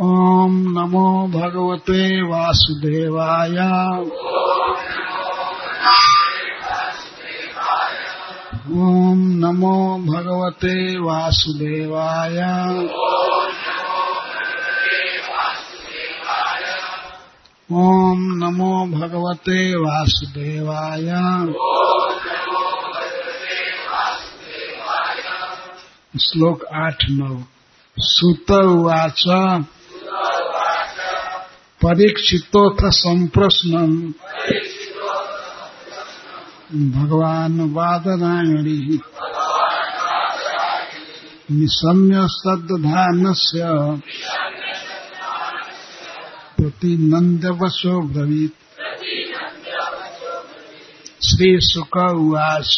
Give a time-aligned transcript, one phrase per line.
[0.00, 3.56] ॐ नमो भगवते वासुदेवाय।
[8.72, 12.36] ॐ नमो भगवते वासुदेवाय।
[17.72, 21.06] ॐ नमो भगवते वासुदेवाय।
[26.20, 27.42] श्लोक आठ नौ।
[27.98, 29.24] सुत उवाच।
[31.86, 33.96] परीक्षितोऽथ सम्प्रश्नम्
[36.94, 38.78] भगवान् वादरायणी
[41.50, 43.60] निशम्य सद्धानस्य
[46.58, 48.58] प्रतिनन्द्यवशो ब्रवीत्
[51.26, 52.76] श्रीशुक उवाच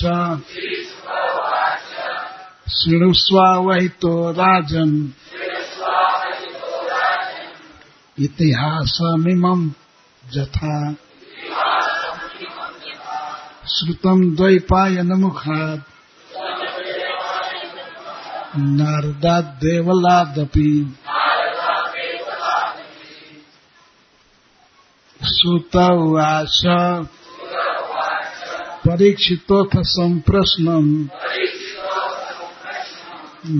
[2.77, 4.95] शृणुष्वावहितो राजन्।
[8.21, 9.71] इतिहासमिमम्
[10.37, 10.95] यथा
[13.73, 15.81] श्रुतम् द्वैपायनमुखात्।
[18.57, 20.97] नारदाद्देवलादपि।
[25.25, 26.63] श्रुत उवाच
[28.87, 31.05] परीक्षितोऽथ सम्प्रश्नम्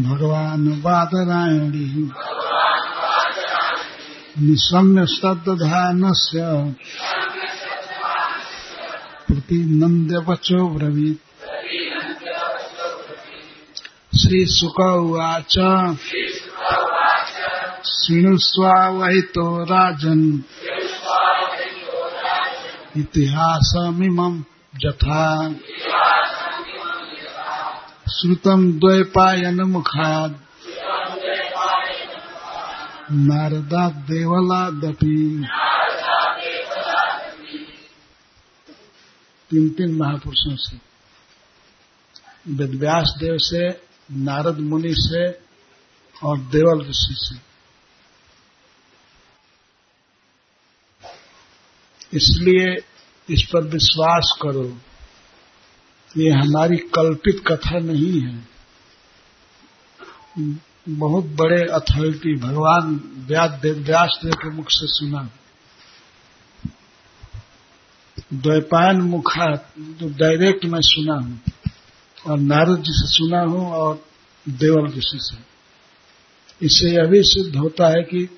[0.05, 2.11] भगवान् वादरायणी
[4.41, 6.39] निशम्य सद्धानस्य
[9.29, 11.19] प्रतिनन्द्यवचो ब्रवीत्
[14.19, 15.53] श्रीशुक उवाच
[17.87, 20.41] शृणुष्वावहितो राजन्।
[22.97, 24.43] इतिहासमिमम्
[24.85, 25.53] यथा।
[28.11, 30.48] श्रुतम् द्वैपायनमुखात्।
[33.13, 35.49] नारदाद्देवलादपि
[39.51, 40.79] तीन तीन महापुरुषों से।
[42.49, 43.83] वेदव्यास देव से,
[44.13, 45.39] नारद मुनि से
[46.25, 47.49] और देवल ऋषि से।
[52.17, 52.85] इसलिए
[53.35, 54.79] इस पर विश्वास करो।
[56.17, 58.49] ये हमारी कल्पित कथा नहीं है।
[60.89, 62.95] बहुत बड़े अथॉरिटी भगवान
[63.29, 65.29] व्यास देव के मुख से सुना।
[68.35, 69.47] द्वैपायन मुखा
[69.79, 71.41] जो डायरेक्ट मैं सुना हूँ,
[72.27, 74.05] और नारद जी से सुना हूँ, और
[74.49, 75.37] देवल ऋषि से
[76.61, 78.29] इससे यह भी सिद्ध होता है कि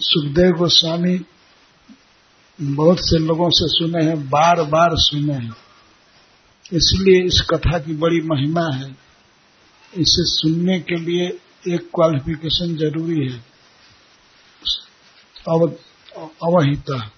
[0.00, 1.20] सुखदेव गोस्वामी
[2.60, 5.54] बहुत से लोगों से सुने हैं बार बार सुने हैं।
[6.72, 8.90] इसलिए इस कथा की बड़ी महिमा है।
[9.92, 13.38] इसे सुनने के लिए एक क्वालिफिकेशन ज़रूरी है।
[15.48, 15.72] अव,
[16.20, 17.12] अवहिता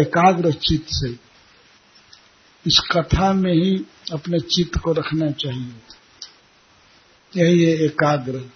[0.00, 1.10] एकाग्र चित्त से।
[2.66, 5.72] इस कथा में ही अपने चित्त को रखना चाहिए।
[7.36, 8.50] यही है एकाग्र।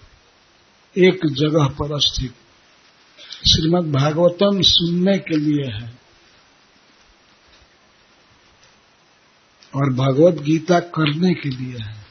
[0.97, 2.33] एक जगह पर स्थित।
[3.47, 5.99] श्रीमद् भागवतम सुनने के लिए है।
[9.75, 12.02] और भगवत गीता करने के लिए है।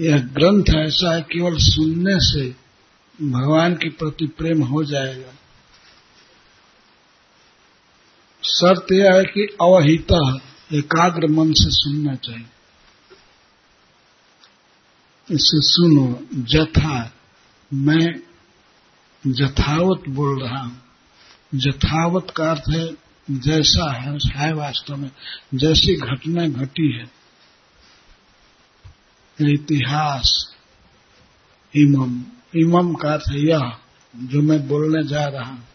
[0.00, 2.54] यह ग्रंथ ऐसा है, केवल सुनने से
[3.26, 5.32] भगवान के प्रति प्रेम हो जाएगा।
[8.44, 10.38] शर्त यह है कि अवहिता,
[10.72, 12.46] एकाग्र मन से सुनना चाहिए।
[15.30, 17.12] इसे सुनो, जथा,
[17.72, 18.20] मैं
[19.32, 20.82] जथावत बोल रहा हूँ।
[21.54, 22.96] जथावत का अर्थ है,
[23.30, 25.10] जैसा है है वास्तव में,
[25.54, 27.25] जैसी घटना घटी है।
[29.40, 30.54] इतिहास।
[31.76, 32.24] इमम।
[32.56, 33.76] इमम का अर्थ यह,
[34.16, 35.68] जो मैं बोलने जा रहा हूँ।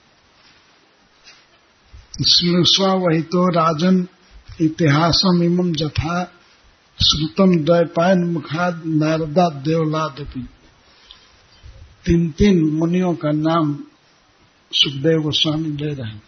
[2.89, 4.07] वही तो राजन,
[4.61, 6.23] इतिहासम इमम जथा,
[7.03, 10.49] श्रुतम द्वैपायन मुखाद नारदा देवलादपि।
[12.05, 13.83] तीन तीन मुनियों का नाम
[14.71, 16.23] सुखदेव गोस्वामी दे रहे हैं।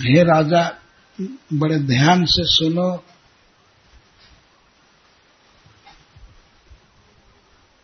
[0.00, 0.74] हे राजा,
[1.52, 3.04] बड़े ध्यान से सुनो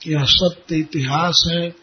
[0.06, 1.76] यह सत्य इतिहास है।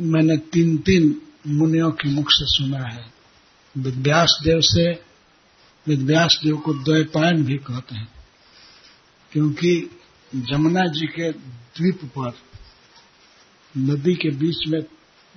[0.00, 3.12] मैंने तीन तीन मुनियों के मुख से सुना है।
[3.78, 4.92] विद्यास देव से
[5.86, 8.12] विद्यास देव को द्वैपायन भी कहते हैं।
[9.32, 10.00] क्योंकि
[10.34, 12.32] जमुना जी के द्वीप पर
[13.78, 14.80] नदी के बीच में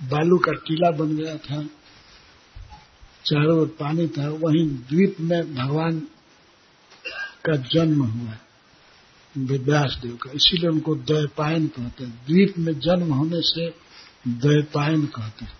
[0.08, 1.64] बालू का टीला बन गया था।
[3.24, 6.00] चारों ओर पानी था। वहीं द्वीप में भगवान
[7.44, 8.32] का जन्म हुआ
[9.38, 13.70] व्यास देव का इसीलिए उनको द्वैपायन कहते हैं। द्वीप में जन्म होने से
[14.28, 15.58] द्वैपायन कहते हैं।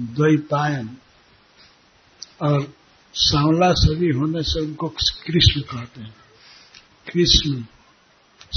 [0.00, 0.96] द्वैपायन।
[2.42, 2.74] और
[3.14, 4.88] सांवला सभी होने से उनको
[5.26, 6.14] कृष्ण कहते हैं।
[7.12, 7.62] कृष्ण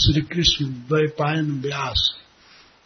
[0.02, 2.16] श्री कृष्ण द्वैपायन, व्यास।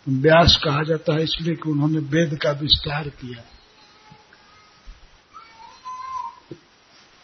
[0.10, 3.44] व्यास कहा जाता है इसलिए कि उन्होंने वेद का विस्तार किया।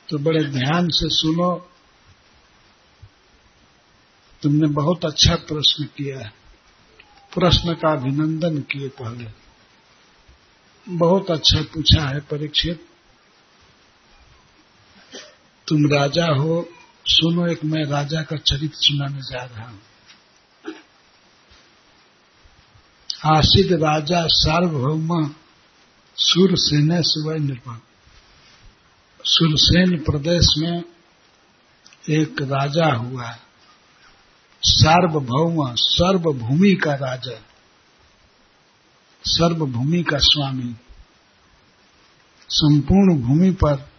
[0.09, 1.69] तो बड़े ध्यान से सुनो।
[4.43, 6.33] तुमने बहुत अच्छा प्रश्न किया है।
[7.35, 9.27] प्रश्न का अभिनंदन किए पहले।
[10.89, 12.87] बहुत अच्छा पूछा है परीक्षित।
[15.67, 16.69] तुम राजा हो,
[17.05, 19.81] सुनो एक मैं राजा का चरित्र सुनाने जा रहा हूँ।
[23.25, 25.35] आसिद राजा सार्वभौम
[26.15, 27.77] सुरसेन सुवय निर्माण।
[29.25, 30.83] सुरसेन प्रदेश में
[32.09, 33.37] एक राजा हुआ
[34.65, 37.39] सार्वभौम, सर्वभूमि का राजा,
[39.25, 40.75] सर्वभूमि का स्वामी,
[42.49, 43.89] संपूर्ण भूमि पर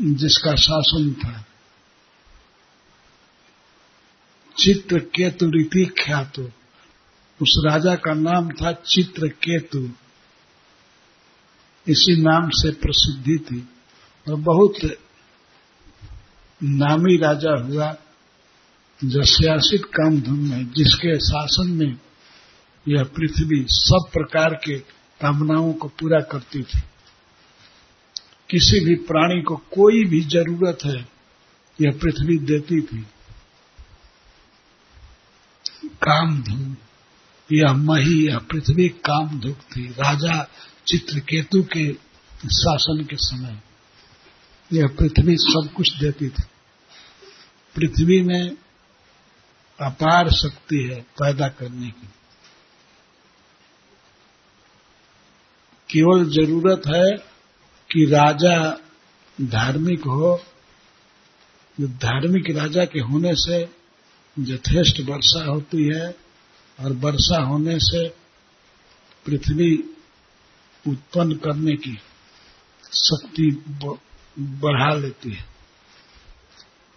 [0.00, 1.44] जिसका शासन था।
[4.56, 6.42] चित्र केतु रीति ख्यातु,
[7.42, 9.90] उस राजा का नाम था चित्र केतु
[11.88, 13.68] इसी नाम से प्रसिद्धि थी
[14.28, 14.74] और बहुत
[16.62, 17.96] नामी राजा हुआ।
[19.04, 21.98] जस्यासित काम धुन में, जिसके शासन में
[22.88, 24.78] यह पृथ्वी सब प्रकार के
[25.20, 26.80] कामनाओं को पूरा करती थी।
[28.50, 31.08] किसी भी प्राणी को कोई भी ज़रूरत है,
[31.80, 33.06] यह पृथ्वी देती थी।
[35.84, 36.76] कामधुक
[37.52, 40.48] यह मही, यह पृथ्वी कामधुक थी। राजा
[40.86, 41.92] चित्रकेतु के
[42.46, 43.58] शासन के समय
[44.72, 46.42] यह पृथ्वी सब कुछ देती थी।
[47.76, 48.56] पृथ्वी में
[49.80, 52.06] अपार शक्ति है पैदा करने की।
[55.88, 57.16] केवल ज़रूरत है
[57.90, 58.78] कि राजा
[59.40, 60.44] धार्मिक हो
[61.80, 63.62] धार्मिक राजा के होने से
[64.38, 66.08] यथेष्ट वर्षा होती है
[66.78, 68.08] और वर्षा होने से
[69.26, 69.76] पृथ्वी
[70.88, 71.98] उत्पन्न करने की
[72.92, 73.50] शक्ति
[74.38, 75.44] बढ़ा लेती है।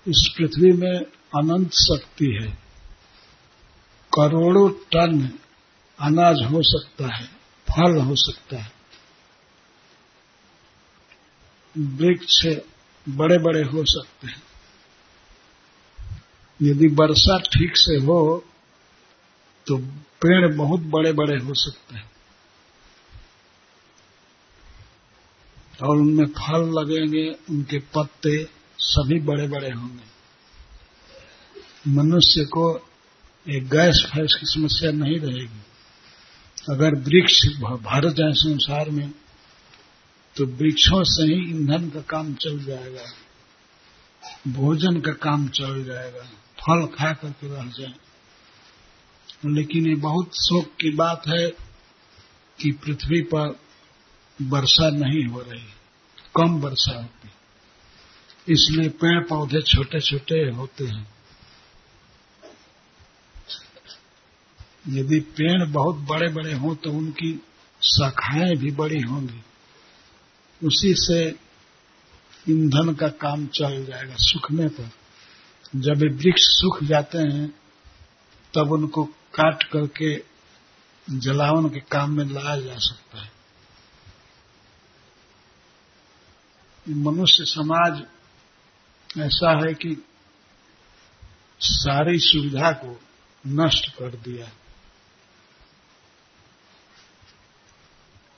[0.08, 1.00] इस पृथ्वी में
[1.36, 2.65] अनंत शक्ति है।
[4.16, 5.40] करोड़ों टन
[6.00, 7.26] अनाज हो सकता है,
[7.68, 8.72] फल हो सकता है।
[11.78, 12.46] वृक्ष
[13.10, 14.44] बड़े बड़े हो सकते हैं।
[16.62, 18.46] यदि वर्षा ठीक से हो
[19.68, 19.78] तो
[20.22, 22.12] पेड़ बहुत बड़े बड़े हो सकते हैं।
[25.84, 28.48] और उनमें फल लगेंगे, उनके पत्ते
[28.80, 30.06] सभी बड़े बड़े होंगे।
[31.88, 32.95] मनुष्य को
[33.46, 35.62] एक गैस फैस की समस्या नहीं रहेगी।
[36.70, 37.42] अगर वृक्ष
[37.84, 39.10] भर जाए संसार में
[40.36, 43.06] तो वृक्षों से ही ईंधन का काम चल जाएगा,
[44.48, 46.24] भोजन का काम चल जाएगा,
[46.60, 47.94] फल खा करके रह जाए।
[49.46, 51.48] लेकिन ये बहुत शोक की बात है
[52.60, 53.56] कि पृथ्वी पर
[54.42, 55.68] वर्षा नहीं हो रही,
[56.36, 57.30] कम वर्षा होती।
[58.54, 61.15] इसलिए पेड़ पौधे छोटे छोटे होते हैं।
[64.90, 67.44] यदि पेड़ बहुत बड़े बड़े हों तो उनकी
[67.82, 69.42] शाखाएँ भी बड़ी होंगी।
[70.64, 71.40] उसी से
[72.50, 74.90] ईंधन का काम चल जाएगा सूखने पर।
[75.76, 77.48] जब वृक्ष सूख जाते हैं,
[78.54, 80.24] तब उनको काट करके
[81.10, 83.32] जलावन के काम में लाया जा सकता है।
[86.90, 88.04] मनुष्य समाज
[89.20, 90.06] ऐसा है कि
[91.60, 93.00] सारी सुविधा को
[93.48, 94.46] नष्ट कर दिया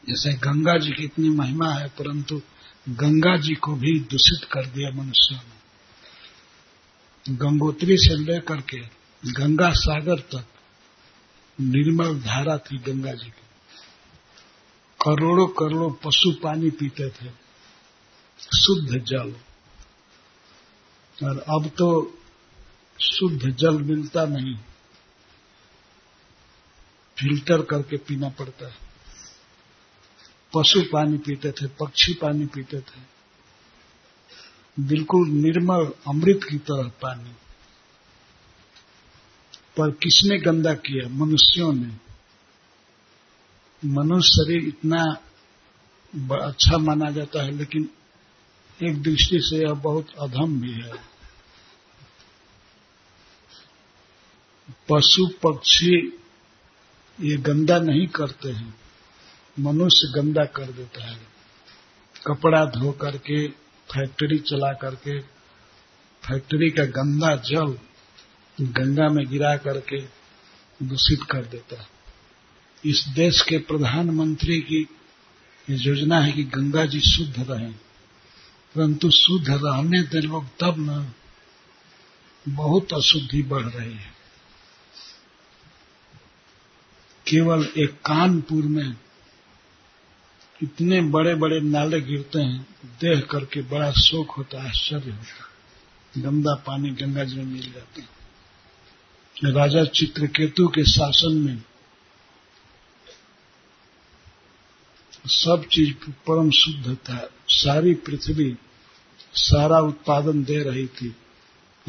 [0.09, 2.41] जैसे गंगा जी की इतनी महिमा है, परंतु
[2.89, 8.79] गंगा जी को भी दूषित कर दिया मनुष्यों ने। गंगोत्री से लेकर के
[9.31, 10.45] गंगा सागर तक
[11.61, 13.45] निर्मल धारा थी गंगा जी की।
[14.99, 17.29] करोड़ों करोड़ों पशु पानी पीते थे,
[18.39, 19.35] शुद्ध जल।
[21.17, 22.17] और अब तो
[23.01, 24.55] शुद्ध जल मिलता नहीं,
[27.17, 28.86] फ़िल्टर करके पीना पड़ता है।
[30.53, 33.17] पशु पानी पीते थे, पक्षी पानी पीते थे।
[34.79, 37.31] बिल्कुल निर्मल अमृत की तरह पानी।
[39.77, 41.09] पर किसने गंदा किया?
[41.09, 42.07] मनुष्यों ने।
[43.87, 45.17] मनुष्य शरीर इतना
[46.37, 47.89] अच्छा माना जाता है, लेकिन
[48.83, 50.93] एक दृष्टि से यह बहुत अधम भी है।
[54.89, 56.19] पशु पक्षी
[57.21, 58.86] ये गंदा नहीं करते हैं।
[59.59, 61.27] मनुष्य गंदा कर देता है।
[62.27, 63.47] कपड़ा धो करके,
[63.87, 65.19] फैक्ट्री चला करके,
[66.23, 67.77] फैक्ट्री का गंदा जल
[68.61, 70.01] गंगा में गिरा करके
[70.85, 71.87] दूषित कर देता है।
[72.85, 74.87] इस देश के प्रधानमंत्री की
[75.69, 77.73] योजना है कि गंगा जी शुद्ध रहें।
[78.75, 81.13] परंतु शुद्ध रहने दे लोग तब न
[82.49, 84.13] बहुत अशुद्धि बढ़ रही है।
[87.27, 88.95] केवल एक कानपुर में
[90.63, 95.57] इतने बड़े बड़े नाले गिरते हैं देख करके बड़ा शोक होता है, आश्चर्य होता है।
[96.23, 98.07] गंदा पानी गंगा जी में मिल जाता है।
[99.51, 101.63] राजा चित्रकेतु के शासन में
[105.25, 108.57] सब चीज़ परम शुद्ध था। सारी पृथ्वी
[109.33, 111.15] सारा उत्पादन दे रही थी।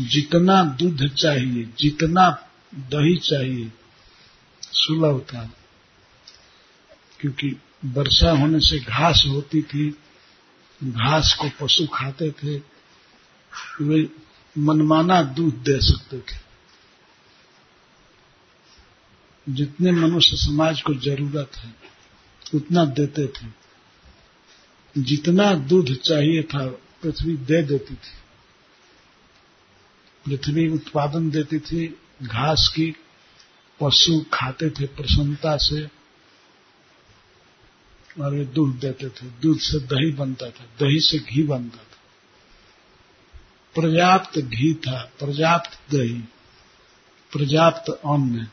[0.01, 3.73] जितना दूध चाहिए, जितना दही चाहिए,
[4.63, 5.51] सुलभ था।
[7.21, 9.91] क्योंकि वर्षा होने से घास होती थी,
[10.85, 12.63] घास को पशु खाते थे,
[13.85, 14.11] वे
[14.59, 16.49] मनमाना दूध दे सकते थे।
[19.49, 21.75] जितने मनुष्य समाज को ज़रूरत है,
[22.55, 23.47] उतना देते थे।
[25.03, 26.67] जितना दूध चाहिए था,
[27.03, 28.19] पृथ्वी दे देती थी।
[30.27, 32.95] पृथ्वी उत्पादन देती थी, घास की
[33.81, 35.98] पशु खाते थे प्रसन्नता से।
[38.27, 41.99] वे दूध देते थे। दूध से दही बनता था, दही से घी बनता था।
[43.77, 46.21] पर्याप्त घी था, पर्याप्त दही,
[47.35, 48.49] पर्याप्त अन्न।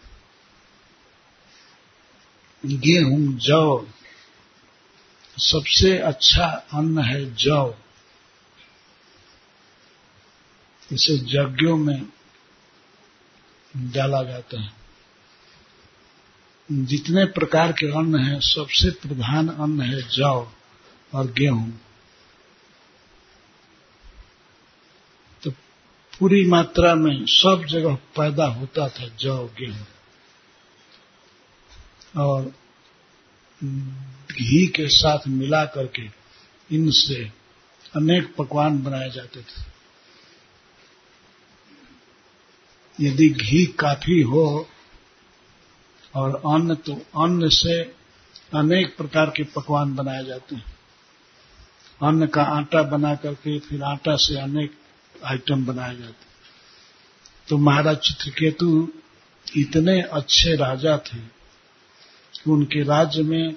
[2.65, 3.87] गेहूँ, जौ,
[5.37, 7.73] सबसे अच्छा अन्न है जौ।
[10.91, 12.05] इसे यज्ञों में
[13.77, 14.84] डाला जाता है।
[16.71, 20.51] जितने प्रकार के अन्न हैं, सबसे प्रधान अन्न है जौ
[21.13, 21.81] और गेहूँ।
[25.43, 25.51] तो
[26.19, 29.87] पूरी मात्रा में सब जगह पैदा होता था जौ, गेहूँ।
[32.17, 32.53] और
[34.31, 36.09] घी के साथ मिला करके
[36.75, 37.31] इनसे
[37.95, 39.75] अनेक पकवान बनाए जाते थे।
[42.99, 44.69] यदि घी काफ़ी हो
[46.15, 46.93] और अन्न तो
[47.23, 47.81] अन्न से
[48.53, 50.75] अनेक प्रकार के पकवान बनाए जाते हैं।
[52.01, 54.71] अन्न का आटा बना करके फिर आटा से अनेक
[55.25, 56.25] आइटम बनाए जाते
[57.47, 58.87] तो महाराज चित्रकेतु
[59.45, 63.55] इतने अच्छे राजा थे कि उनके राज्य में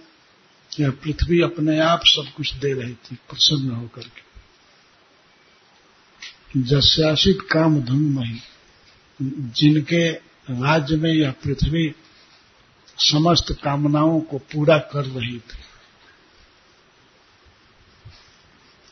[0.73, 4.23] यह पृथ्वी अपने आप सब कुछ दे रही थी, प्रसन्न होकर के।
[6.63, 8.41] जस्यासित काम धुनमही
[9.53, 11.89] जिनके राज्य में यह पृथ्वी
[13.01, 15.59] समस्त कामनाओं को पूरा कर रही थी।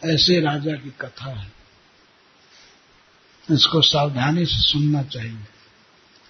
[0.04, 1.52] ऐसे राजा की कथा है।
[3.50, 5.38] इसको सावधानी से सुनना चाहिए।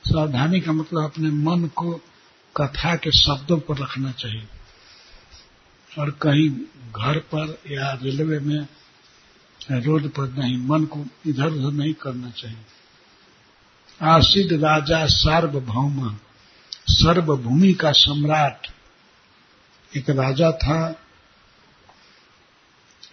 [0.07, 2.01] सावधानी का मतलब अपने मन को
[2.57, 4.49] कथा के शब्दों पर रखना चाहिए।
[5.99, 6.51] और कहीं
[6.93, 8.67] घर पर या रेलवे में,
[9.71, 12.59] रोड पर नहीं, मन को इधर उधर नहीं करना चाहिए।
[14.03, 16.19] आसिद राजा सार्वभौम।
[16.87, 18.67] सर्वभूमि का सम्राट
[19.93, 20.79] एक राजा था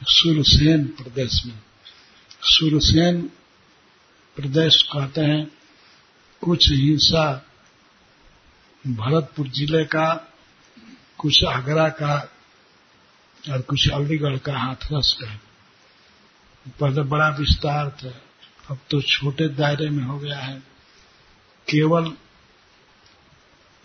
[0.08, 1.60] सुरसेन प्रदेश में।
[2.44, 3.22] सुरसेन
[4.38, 5.46] प्रदेश कहते हैं
[6.42, 7.26] कुछ हिंसा
[8.88, 10.14] भरतपुर ज़िले का,
[11.18, 12.16] कुछ आगरा का
[13.44, 15.36] और कुछ अलीगढ़ का हाथरस का।
[16.80, 18.14] पहले बड़ा विस्तार था,
[18.70, 20.60] अब तो छोटे दायरे में हो गया है।
[21.68, 22.12] केवल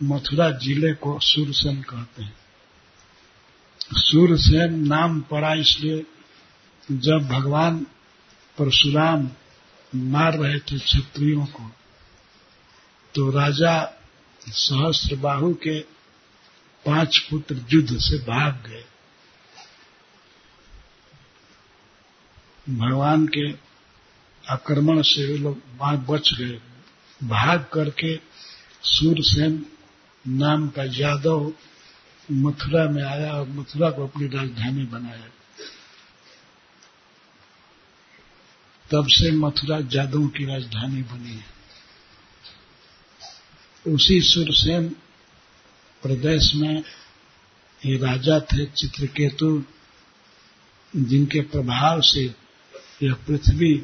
[0.01, 2.37] मथुरा ज़िले को सूरसेन कहते हैं।
[3.81, 6.05] सूरसेन नाम पड़ा इसलिए
[6.89, 7.79] जब भगवान
[8.59, 9.29] परशुराम
[9.93, 11.71] मार रहे थे क्षत्रियों को
[13.15, 13.75] तो राजा
[14.43, 15.79] सहस्त्र बाहु के
[16.85, 18.85] पाँच पुत्र युद्ध से भाग गए।
[22.79, 23.51] भगवान के
[24.45, 25.63] आक्रमण से वे लोग
[26.07, 26.59] बच गए।
[27.21, 28.17] भाग करके
[28.85, 29.65] सूरसेन
[30.27, 31.53] नाम का यादव
[32.33, 35.27] मथुरा में आया और मथुरा को अपनी राजधानी बनाया।
[38.91, 41.59] तब से मथुरा जादवों की राजधानी बनी है।
[43.95, 44.89] उसी सुरसेन
[46.03, 46.83] प्रदेश में
[47.87, 49.65] ये राजा थे चित्रकेतु,
[50.97, 52.35] जिनके प्रभाव से
[53.03, 53.75] यह पृथ्वी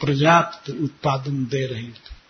[0.00, 2.21] पर्याप्त उत्पादन दे रही थी।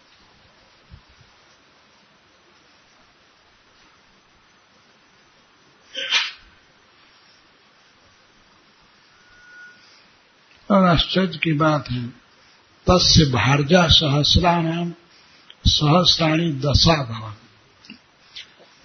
[10.92, 12.02] आश्चर्य की बात है।
[12.86, 14.92] तस्य भारजा सहस्राणाम
[15.66, 17.34] सहस्राणी दशा भवन।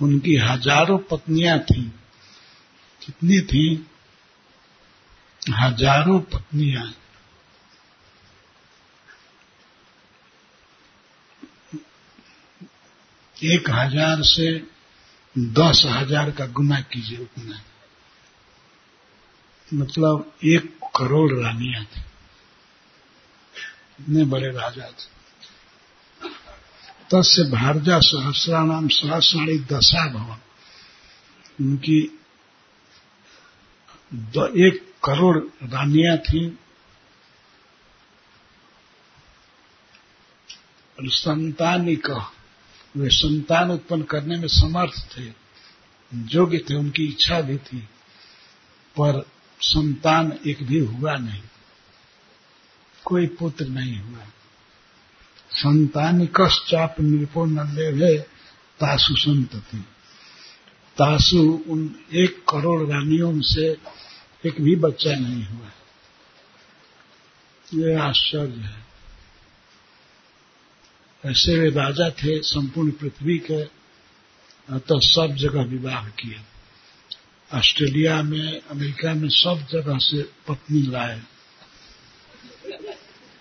[0.02, 1.84] उनकी हज़ारों पत्नियाँ थी।
[3.02, 3.66] कितनी थी?
[5.42, 6.94] हज़ारों पत्नियाँ।
[13.38, 14.52] एक हज़ार से
[15.36, 17.60] दस हज़ार का गुना कीजिए उतना।
[19.74, 22.00] मतलब एक करोड़ रानियाँ थी
[24.00, 25.18] इतने बड़े राजा थे।
[27.12, 30.38] तस्य भारजा सहस्रा नाम सहस्राणी दशा भवन।
[31.66, 32.20] उनकी
[34.68, 36.60] एक करोड़ रानियाँ थी।
[41.02, 42.26] संतानी कह
[42.98, 45.34] वे संतान उत्पन्न करने में समर्थ थे।
[46.14, 47.80] योग्य थे, उनकी इच्छा भी थी।
[49.00, 51.42] पर संतान एक भी हुआ नहीं।
[53.06, 54.20] कोई पुत्र नहीं हुआ।
[55.52, 58.20] संतान कश्चाप निरपो न ले
[58.80, 59.78] तासु संतति।
[60.98, 63.78] तासु उन एक करोड़ रानियों से
[64.46, 65.70] एक भी बच्चा नहीं हुआ।
[67.74, 68.88] ये आश्चर्य है।
[71.26, 73.64] ऐसे वे राजा थे, संपूर्ण पृथ्वी के
[74.72, 76.40] तो सब जगह विवाह किए
[77.54, 81.22] ऑस्ट्रेलिया में, अमेरिका में सब जगह से पत्नी लाए।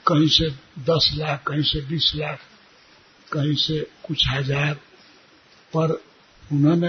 [0.07, 0.51] कहीं से
[0.83, 2.39] दस लाख, कहीं से बीस लाख,
[3.33, 4.75] कहीं से कुछ हज़ार।
[5.73, 5.93] पर
[6.53, 6.89] उन्होंने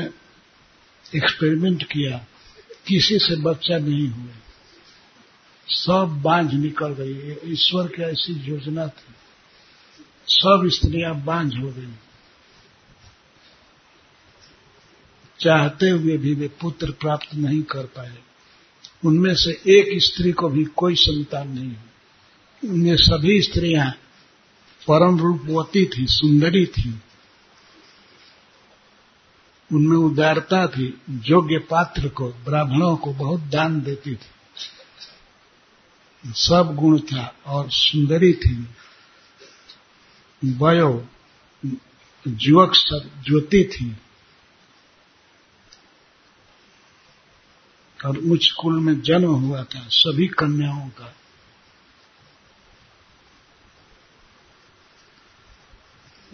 [1.16, 2.18] एक्सपेरिमेंट किया,
[2.88, 4.34] किसी से बच्चा नहीं हुए
[5.68, 9.14] सब बांझ निकल गई। ईश्वर की ऐसी योजना थी।
[10.28, 11.94] सब स्त्रियाँ बांझ हो गई।
[15.40, 18.18] चाहते हुए भी वे पुत्र प्राप्त नहीं कर पाए।
[19.06, 21.76] उनमें से एक स्त्री को भी कोई संतान नहीं हुई
[22.70, 23.92] उनमें सभी स्त्रियाँ
[24.92, 27.02] परम रूपवती थी, सुंदरी थी।
[29.74, 34.30] उनमें उदारता थी, योग्य पात्र को, ब्राह्मणों को बहुत दान देती थी।
[36.34, 38.68] सब गुण था और सुंदरी थी।
[40.46, 41.08] वयो
[42.28, 43.98] युवक सब ज्योति थी।
[48.06, 51.16] और उच्च कुल में जन्म हुआ था, सभी कन्याओं का।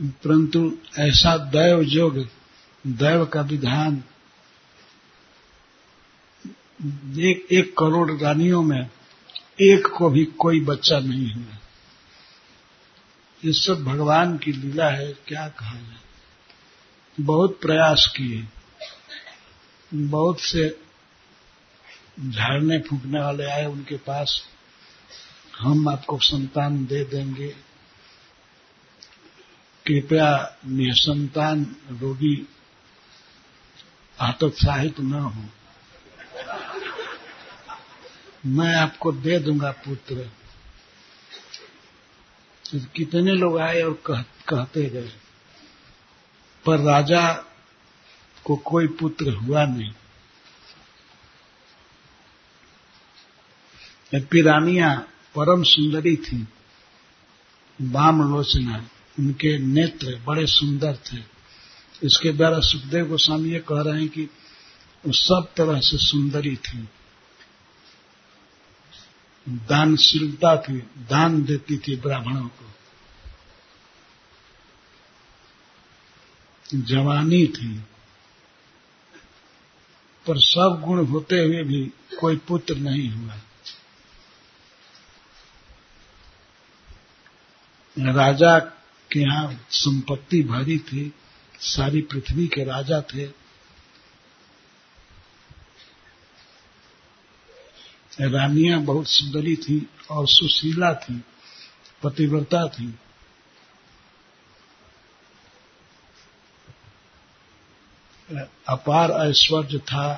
[0.02, 2.30] परंतु ऐसा दैव योग
[2.88, 4.04] दैव का विधान
[7.19, 8.89] एक एक करोड़ रानियों में
[9.62, 11.58] एक को भी कोई बच्चा नहीं हुआ।
[13.45, 15.97] ये सब भगवान की लीला है, क्या कहा जाए?
[17.19, 18.47] बहुत प्रयास किए।
[19.93, 20.83] बहुत से
[22.19, 24.43] झाड़ने फूकने वाले आए उनके पास
[25.60, 27.47] हम आपको संतान दे देंगे।
[29.86, 32.47] कृपया निसंतान रोगी
[34.21, 35.43] हतोत्साहित न हो।
[38.45, 40.15] मैं आपको दे दूँगा पुत्र।
[42.71, 45.12] तो कितने लोग आए और कह, कहते गए
[46.65, 47.34] पर राजा
[48.43, 49.91] को कोई पुत्र हुआ नहीं।
[54.21, 54.95] पिरानिया
[55.36, 56.47] परम सुंदरी थी।
[57.82, 61.17] वाम लोचना उनके नेत्र बड़े सुंदर थे।
[62.04, 64.23] इसके द्वारा सुखदेव गोस्वामी ये कह रहे हैं कि
[65.06, 66.89] वो सब तरह से सुंदरी थी।
[69.49, 72.65] दानशीलता थी, दान देती थी ब्राह्मणों को।
[76.76, 77.80] जवानी थी,
[80.28, 83.38] पर सब गुण होते हुए भी कोई पुत्र नहीं हुआ।
[87.98, 88.60] राजा
[89.12, 91.14] के यहाँ संपत्ति भरी थी,
[91.60, 93.26] सारी पृथ्वी के राजा थे।
[98.22, 101.24] रानियाँ बहुत सुंदरी थी और सुशीला थी,
[102.04, 102.96] पतिव्रता थी।
[108.70, 110.14] अपार ऐश्वर्य था,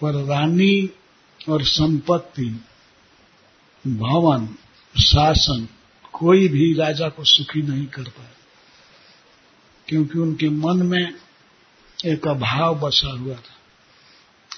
[0.00, 0.90] पर रानी
[1.48, 2.64] और संपत्ति
[3.86, 4.46] भवन
[5.02, 5.68] शासन
[6.12, 8.30] कोई भी राजा को सुखी नहीं कर पाया
[9.88, 11.14] क्योंकि उनके मन में
[12.06, 13.56] एक अभाव बसा हुआ था।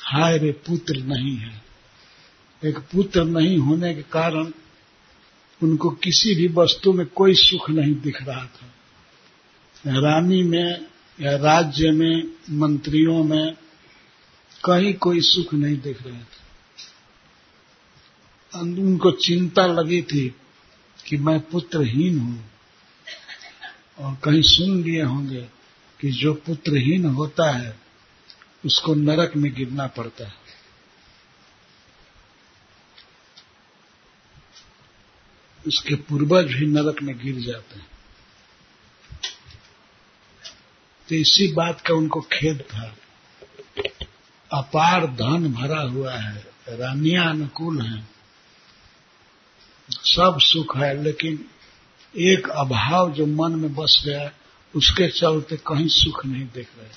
[0.02, 1.62] हाय रे पुत्र नहीं है।
[2.64, 4.52] एक पुत्र नहीं होने के कारण
[5.62, 8.66] उनको किसी भी वस्तु में कोई सुख नहीं दिख रहा था।
[9.86, 10.86] रानी में,
[11.20, 13.52] या राज्य में, मंत्रियों में
[14.64, 16.47] कहीं कोई सुख नहीं दिख रहे थे।
[18.56, 20.34] उनको चिंता लगी थी
[21.06, 22.50] कि मैं पुत्रहीन हूँ।
[23.98, 25.48] और कहीं सुन लिए होंगे
[26.00, 27.80] कि जो पुत्रहीन होता है,
[28.66, 30.48] उसको नरक में गिरना पड़ता है।
[35.66, 37.86] उसके पूर्वज भी नरक में गिर जाते हैं।
[41.08, 42.96] तो इसी बात का उनको खेद था।
[44.52, 48.17] अपार धन भरा हुआ है, रानियाँ अनुकूल हैं।
[49.88, 51.44] सब सुख है, लेकिन
[52.14, 54.32] एक अभाव जो मन में बस गया है
[54.74, 56.90] उसके चलते कहीं सुख नहीं देख रहे।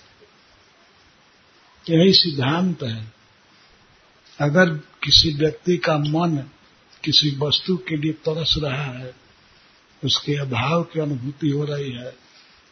[1.87, 3.13] यही सिद्धांत है।
[4.39, 4.69] अगर
[5.03, 6.37] किसी व्यक्ति का मन
[7.03, 9.13] किसी वस्तु के लिए तरस रहा है,
[10.03, 12.11] उसके अभाव की अनुभूति हो रही है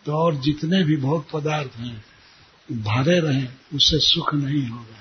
[0.05, 2.03] तो और जितने भी भोग पदार्थ हैं,
[2.69, 4.99] भरे रहें, उससे सुख नहीं होगा।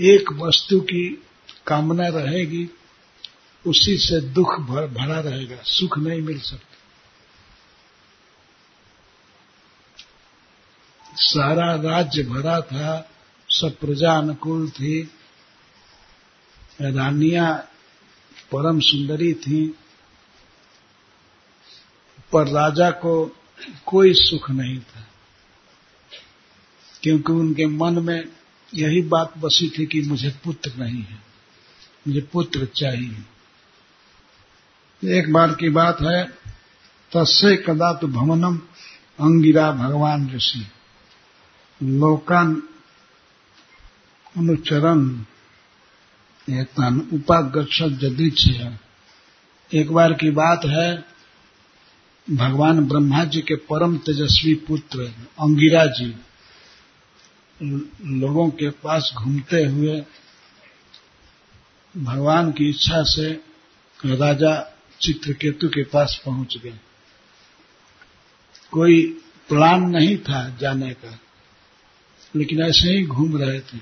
[0.00, 1.08] एक वस्तु की
[1.66, 2.64] कामना रहेगी
[3.66, 6.76] उसी से दुख भर, भरा रहेगा सुख नहीं मिल सकता।
[11.16, 13.10] सारा राज्य भरा था
[13.48, 15.10] सब प्रजा अनुकूल थी
[16.80, 17.56] रानियाँ
[18.52, 19.66] परम सुंदरी थी
[22.32, 23.36] पर राजा को
[23.86, 25.06] कोई सुख नहीं था
[27.02, 28.24] क्योंकि उनके मन में
[28.74, 31.22] यही बात बसी थी कि मुझे पुत्र नहीं है
[32.08, 33.22] मुझे पुत्र चाहिए।
[35.02, 36.22] एक बार की बात है
[37.12, 38.56] तस्य कदा तो भवनम
[39.20, 40.66] अंगिरा भगवान ऋषि।
[41.80, 42.54] लोकान
[44.36, 45.00] अनुचरण
[46.48, 48.46] एतन उपागछ जदृक्ष
[49.70, 51.04] एक बार की बात है,
[52.26, 56.14] भगवान ब्रह्मा जी के परम तेजस्वी पुत्र अंगिरा जी
[58.20, 60.00] लोगों के पास घूमते हुए
[61.94, 63.32] भगवान की इच्छा से
[64.00, 64.71] राजा
[65.02, 66.78] चित्रकेतु के पास पहुँच गए
[68.72, 69.02] कोई
[69.48, 71.18] प्लान नहीं था जाने का,
[72.36, 73.78] लेकिन ऐसे ही घूम रहे थे।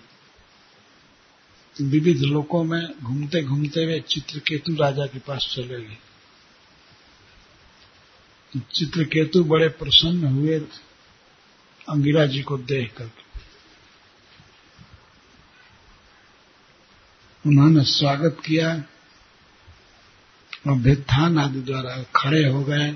[1.77, 5.97] विविध लोकों में घूमते घूमते हुए चित्रकेतु राजा के पास चले गए।
[8.73, 10.59] चित्रकेतु बड़े प्रसन्न हुए
[11.89, 13.11] अंगिरा जी को देख कर
[17.45, 18.75] उन्होंने स्वागत किया।
[20.65, 22.91] अभ्युत्थान आदि द्वारा खड़े हो गए।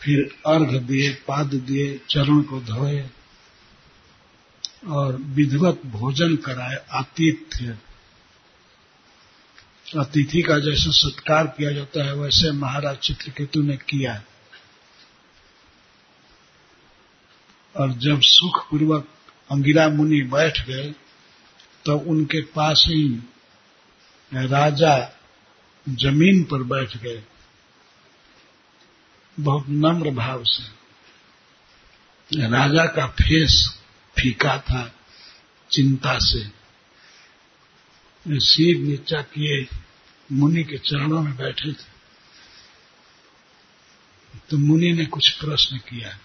[0.00, 3.04] फिर अर्घ दिए, पाद दिए, चरण को धोए
[4.88, 7.78] और विधिवत भोजन कराए आतिथ्य
[9.96, 14.22] अतिथि का जैसे सत्कार किया जाता है, वैसे महाराज चित्रकेतु ने किया
[17.74, 19.08] और जब सुखपूर्वक
[19.50, 20.90] अंगिरा मुनि बैठ गए
[21.84, 23.04] तो उनके पास ही
[24.34, 25.20] राजा
[25.88, 27.22] ज़मीन पर बैठ गए।
[29.40, 30.62] बहुत नम्र भाव से।
[32.48, 33.78] राजा का फेस
[34.18, 34.94] फीका था
[35.70, 36.48] चिंता से।
[38.28, 39.68] सिर नीचा किए
[40.32, 41.92] मुनि के चरणों में बैठे थे।
[44.50, 46.18] तो मुनि ने कुछ प्रश्न किया।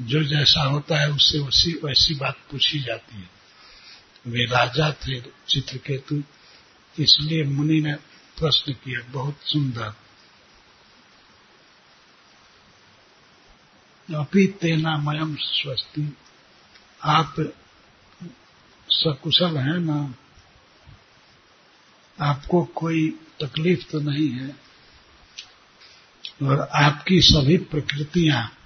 [0.00, 3.30] जो जैसा होता है उससे उसी वैसी बात पूछी जाती है।
[4.26, 6.22] वे राजा थे, चित्रकेतु
[6.98, 7.94] इसलिए मुनि ने
[8.38, 9.94] प्रश्न किया, बहुत सुंदर।
[14.14, 16.16] अपी तेना मयम स्वस्ति।
[17.04, 17.34] आप
[18.88, 20.14] सकुशल हैं ना?
[22.20, 23.10] आपको कोई
[23.42, 24.56] तकलीफ़ तो नहीं है?
[26.42, 28.58] और आपकी सभी प्रकृतियाँ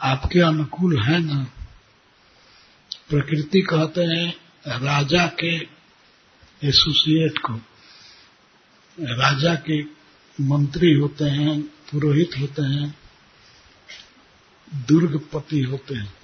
[0.00, 1.44] आपके अनुकूल है ना?
[3.08, 4.34] प्रकृति कहते हैं
[4.66, 5.73] राजा के
[6.62, 7.52] एसोसिएट को
[9.00, 9.82] राजा के
[10.40, 12.98] मंत्री होते हैं, पुरोहित होते हैं,
[14.74, 16.14] दुर्गपति होते हैं,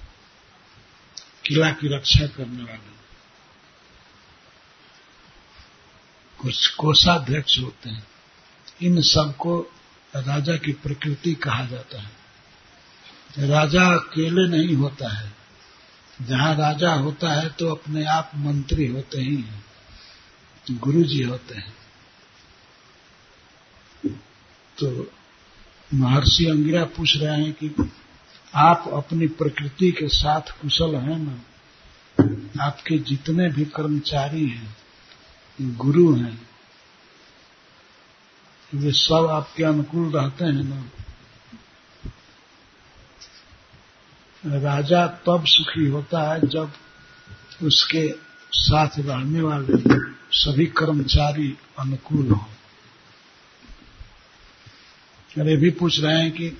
[1.45, 3.01] किला की रक्षा करने वाले।
[6.37, 8.07] कुछ कोषाध्यक्ष होते हैं।
[8.81, 9.61] इन सबको
[10.15, 12.11] राजा की प्रकृति कहा जाता है।
[13.39, 15.33] राजा अकेले नहीं होता है।
[16.21, 19.70] जहाँ राजा होता है तो अपने आप मंत्री होते ही हैं।
[20.77, 21.73] गुरु जी होते हैं।
[24.79, 25.11] तो
[25.93, 27.91] महर्षि अंगिरा पूछ रहे हैं कि
[28.55, 31.41] आप अपनी प्रकृति के साथ कुशल हैं ना?
[32.65, 34.77] आपके जितने भी कर्मचारी हैं
[35.61, 36.49] गुरु हैं।
[38.75, 40.85] वे सब आपके अनुकूल रहते हैं ना?
[44.45, 46.73] राजा तब सुखी होता है जब
[47.63, 49.99] उसके साथ रहने वाले
[50.31, 52.49] सभी कर्मचारी अनुकूल हो।
[55.37, 56.57] अरे भी पूछ रहे हैं कि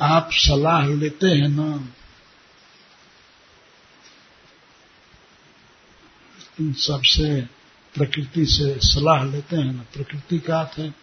[0.00, 1.88] आप सलाह लेते हैं ना?
[6.60, 7.40] इन सबसे
[7.94, 9.82] प्रकृति से सलाह लेते हैं ना?
[9.82, 10.94] प्रकृति का अर्थ है,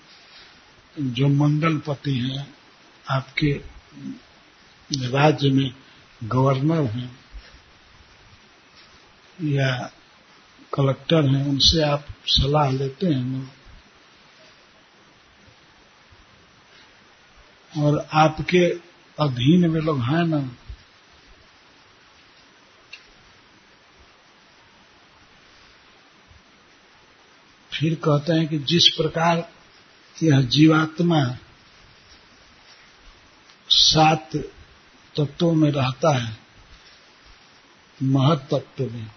[1.00, 2.56] जो मंगलपति हैं,
[3.10, 3.62] आपके
[4.94, 5.74] राज्य में
[6.24, 7.27] गवर्नर हैं
[9.42, 9.92] या
[10.74, 13.46] कलेक्टर हैं, उनसे आप सलाह लेते हैं। ना
[17.74, 18.66] और आपके
[19.18, 20.40] अधीन में लोग हैं ना,
[27.72, 29.50] फिर कहते हैं कि जिस प्रकार
[30.24, 31.38] यह जीवात्मा
[33.70, 34.36] सात
[35.16, 36.38] तत्वों में रहता है
[38.04, 39.17] महत तत्व में।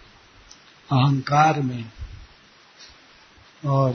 [0.91, 1.91] अहंकार में
[3.65, 3.91] और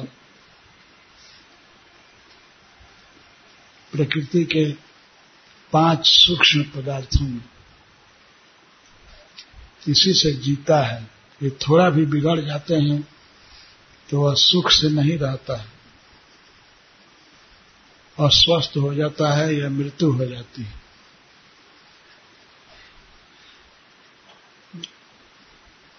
[3.92, 4.72] प्रकृति के
[5.72, 7.44] पाँच सूक्ष्म पदार्थों में।
[9.88, 11.10] इसी से जीता है।
[11.42, 13.08] ये थोड़ा भी बिगड़ जाते हैं
[14.10, 15.68] तो वह सुख से नहीं रहता है।
[18.18, 20.85] अस्वस्थ हो जाता है या मृत्यु हो जाती है।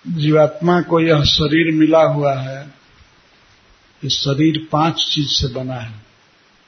[0.07, 2.73] जीवात्मा को यह शरीर मिला हुआ है,
[4.03, 5.93] ये शरीर पाँच चीज़ से बना है।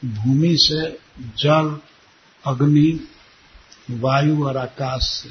[0.05, 1.79] भूमि से, जल,
[2.47, 3.07] अग्नि,
[3.91, 5.29] वायु और आकाश से।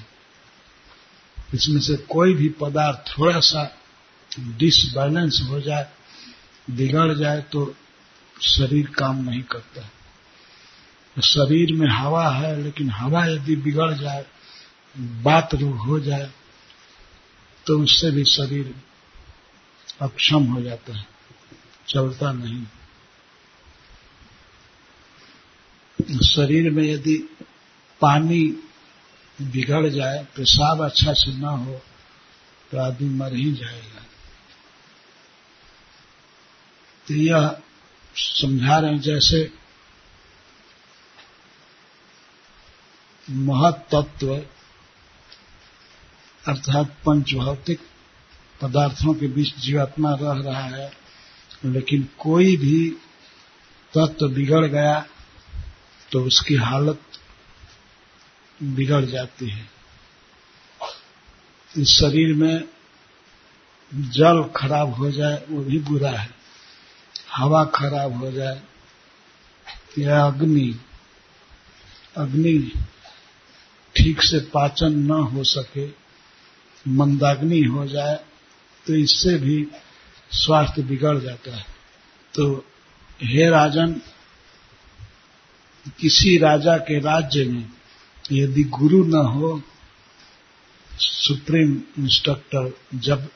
[1.55, 3.77] इसमें से कोई भी पदार्थ थोड़ा सा
[4.41, 5.89] डिसबैलेंस हो जाए,
[6.71, 7.75] बिगड़ जाए तो
[8.43, 14.27] शरीर काम नहीं करता। है शरीर में हवा है, लेकिन हवा यदि बिगड़ जाए,
[14.99, 16.31] बात रोग हो जाए
[17.69, 18.75] तो उससे भी शरीर
[20.01, 21.07] अक्षम हो जाता है,
[21.89, 22.65] चलता नहीं।
[26.27, 27.17] शरीर में यदि
[28.01, 28.43] पानी
[29.39, 31.81] बिगड़ जाए, पेशाब अच्छा से ना हो
[32.71, 34.03] तो आदमी मर ही जाएगा।
[37.07, 37.57] तो यह
[38.17, 39.51] समझा रहे हैं, जैसे
[43.27, 44.37] महत्त्व
[46.49, 47.81] अर्थात पंच भौतिक
[48.61, 50.91] पदार्थों के बीच जीवात्मा रह रहा है,
[51.65, 52.89] लेकिन कोई भी
[53.95, 55.01] तत्व बिगड़ गया
[56.13, 57.01] तो उसकी हालत
[58.61, 59.69] बिगड़ जाती है।
[61.71, 62.69] इस शरीर में
[63.93, 66.31] जल खराब हो जाए, वो भी बुरा है।
[67.37, 68.61] हवा खराब हो जाए,
[69.99, 70.75] या अग्नि
[72.17, 72.59] अग्नि
[73.95, 75.87] ठीक से पाचन न हो सके
[76.89, 78.17] मंदाग्नि हो जाए
[78.87, 79.67] तो इससे भी
[80.31, 81.67] स्वास्थ्य बिगड़ जाता है।
[82.35, 82.65] तो
[83.23, 83.93] हे राजन,
[86.01, 87.71] किसी राजा के राज्य में
[88.33, 89.63] यदि गुरु न हो,
[90.99, 93.29] सुप्रीम इंस्ट्रक्टर जब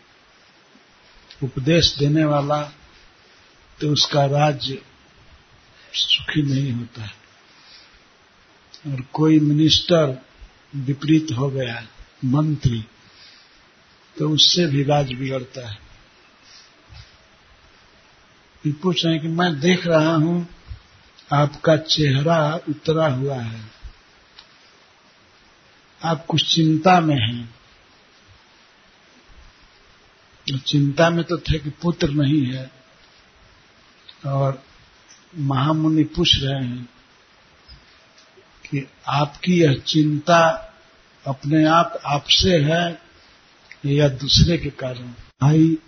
[1.43, 2.63] उपदेश देने वाला
[3.79, 4.83] तो उसका राज्य
[5.95, 7.15] सुखी नहीं होता है।
[8.87, 10.21] और कोई मिनिस्टर
[10.77, 11.83] विपरीत हो गया,
[12.25, 12.85] मंत्री
[14.19, 15.79] तो उससे भी राज बिगड़ता है।
[18.67, 20.49] पूछ रहे हैं कि मैं देख रहा हूँ,
[21.33, 23.61] आपका चेहरा उतरा हुआ है।
[26.05, 27.55] आप कुछ चिंता में हैं।
[30.59, 32.71] चिंता में तो थे कि पुत्र नहीं है।
[34.27, 34.65] और
[35.37, 36.85] महामुनि पूछ रहे हैं
[38.71, 40.71] कि आपकी यह चिंता
[41.27, 43.12] अपने आप आपसे है
[43.85, 45.09] या दूसरे के कारण।
[45.41, 45.79] भाई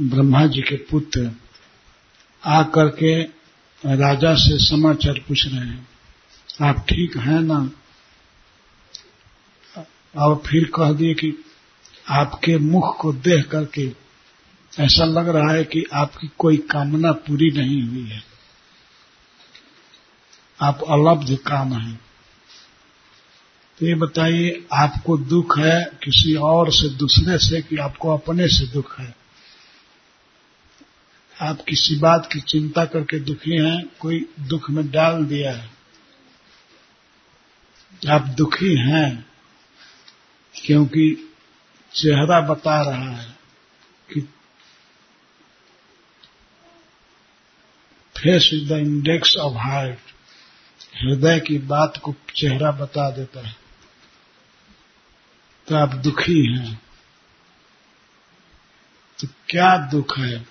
[0.00, 1.30] ब्रह्मा जी के पुत्र
[2.44, 3.22] आ करके
[3.82, 5.88] राजा से समाचार पूछ रहे हैं,
[6.62, 7.70] आप ठीक हैं ना?
[10.16, 11.32] और फिर कह दिए कि,
[12.08, 13.90] आपके मुख को देख करके
[14.72, 18.22] ऐसा लग रहा है कि आपकी कोई कामना पूरी नहीं हुई है।
[20.60, 22.00] आप अलब्ध काम हैं।
[23.78, 28.66] तो ये बताइए, आपको दुख है किसी और से, दूसरे से, कि आपको अपने से
[28.66, 29.14] दुख है?
[31.42, 35.70] आप किसी बात की चिंता करके दुखी हैं, कोई दुख में डाल दिया है?
[38.08, 39.26] आप दुखी हैं
[40.54, 41.34] क्योंकि
[41.94, 43.36] चेहरा बता रहा है
[44.14, 44.20] कि
[48.16, 49.98] face is the index of heart.
[51.02, 53.65] हृदय की बात को चेहरा बता देता है।
[55.68, 56.82] तो आप दुखी हैं।
[59.20, 60.46] तो क्या दुख है?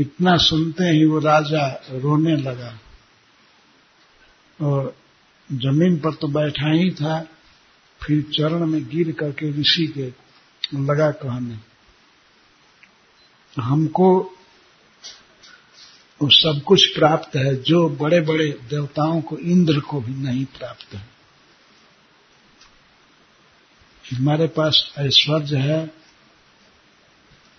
[0.00, 2.78] इतना सुनते ही वो राजा रोने लगा।
[4.60, 4.96] और
[5.52, 7.28] ज़मीन पर तो बैठा ही था,
[8.02, 10.06] फिर चरण में गिर करके ऋषि के
[10.78, 11.56] लगा कहने।
[13.62, 14.38] हमको
[16.22, 20.94] वो सब कुछ प्राप्त है, जो बड़े बड़े देवताओं को, इंद्र को भी नहीं प्राप्त
[20.94, 21.11] है।
[24.12, 25.94] हमारे पास ऐश्वर्य है,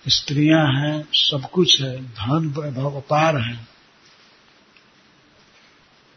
[0.08, 3.68] स्त्रियाँ हैं, सब कुछ है, धन वैभव अपार है।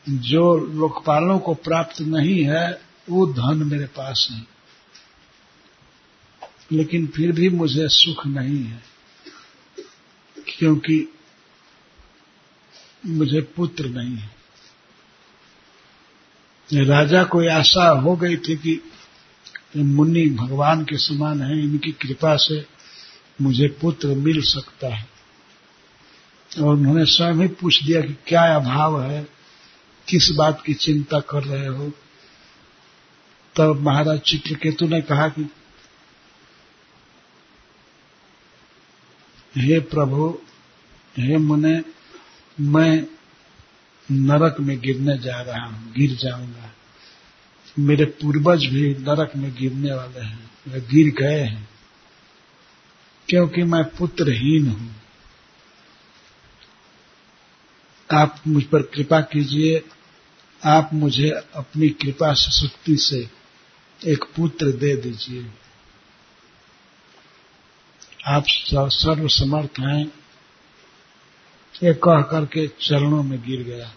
[0.09, 4.46] जो लोकपालों को प्राप्त नहीं है, वो धन मेरे पास है।
[6.72, 8.83] लेकिन फिर भी मुझे सुख नहीं है,
[10.59, 11.12] क्योंकि
[13.07, 14.37] मुझे पुत्र नहीं है।
[16.85, 18.81] राजा को आशा हो गई थी कि
[19.82, 22.66] मुनि भगवान के समान है, इनकी कृपा से
[23.40, 25.08] मुझे पुत्र मिल सकता है।
[26.60, 29.28] और उन्होंने स्वयं ही पूछ दिया कि क्या अभाव है,
[30.08, 31.92] किस बात की चिंता कर रहे हो?
[33.56, 35.50] तब महाराज चित्रकेतु ने कहा कि,
[39.56, 40.38] हे प्रभु,
[41.18, 41.82] हे मुने,
[42.60, 43.06] मैं
[44.10, 46.74] नरक में गिरने जा रहा हूँ, गिर जाऊँगा।
[47.76, 51.68] मेरे पूर्वज भी नरक में गिरने वाले हैं गिर गए हैं,
[53.28, 54.94] क्योंकि मैं पुत्रहीन हूँ।
[58.10, 59.82] आप मुझ पर कृपा कीजिए,
[60.62, 63.18] आप मुझे अपनी कृपा से शक्ति से
[64.00, 65.46] एक पुत्र दे दीजिए।
[68.26, 70.04] आप सर्व समर्थ हैं,
[71.82, 73.92] ये कह करके चरणों में गिर गया।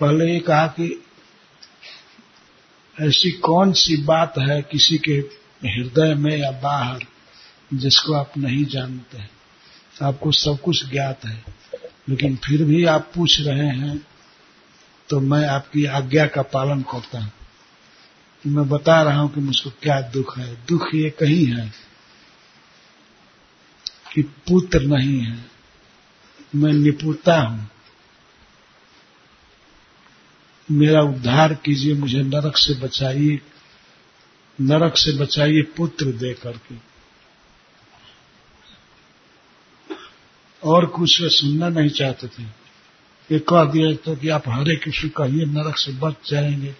[0.00, 1.04] पहले ये कहा कि
[3.00, 5.12] ऐसी कौन सी बात है किसी के
[5.68, 7.06] हृदय में या बाहर
[7.74, 9.30] जिसको आप नहीं जानते हैं?
[10.02, 11.44] आपको सब कुछ ज्ञात है।
[12.08, 14.06] लेकिन फिर भी आप पूछ रहे हैं
[15.08, 17.32] तो मैं आपकी आज्ञा का पालन करता हूँ।
[18.46, 21.72] मैं बता रहा हूँ कि मुझको क्या दुख है। दुख ये कहीं है
[24.14, 25.44] कि पुत्र नहीं है।
[26.54, 27.68] मैं निपुता हूँ।
[30.70, 33.40] मेरा उद्धार कीजिए, मुझे नरक से बचाइए,
[34.60, 36.74] नरक से बचाइए पुत्र दे करके।
[40.64, 42.42] और कुछ वे सुनना नहीं चाहते थे।
[43.32, 46.70] ये कह दिया तो कि आप हरे कृष्ण कहिए, नरक से बच जाएँगे।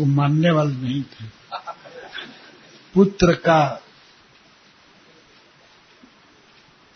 [0.00, 1.24] वो मानने वाले नहीं थे।
[2.94, 3.82] पुत्र का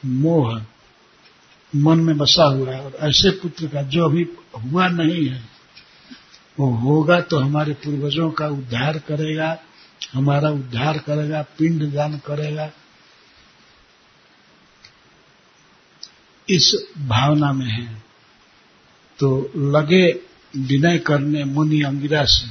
[0.05, 0.63] मोह
[1.77, 4.29] मन में बसा हुआ है और ऐसे पुत्र का जो अभी
[4.65, 5.54] हुआ नहीं है
[6.61, 9.59] वो होगा तो हमारे पूर्वजों का उद्धार करेगा,
[10.13, 12.71] हमारा उद्धार करेगा, पिंड दान करेगा।
[16.49, 18.03] इस भावना में है।
[19.19, 20.21] तो लगे
[20.57, 22.51] विनय करने मुनि अंगिरा से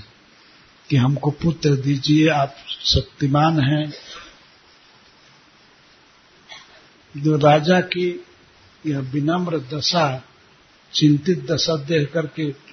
[0.90, 3.94] कि हमको पुत्र दीजिए, आप शक्तिमान हैं।
[7.18, 8.26] जो राजा की
[8.86, 10.24] यह विनम्र दशा,
[10.94, 12.73] चिंतित दशा देख करके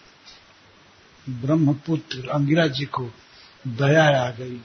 [1.30, 3.10] ब्रह्मपुत्र अंगिरा जी को
[3.66, 4.60] दया आ गई।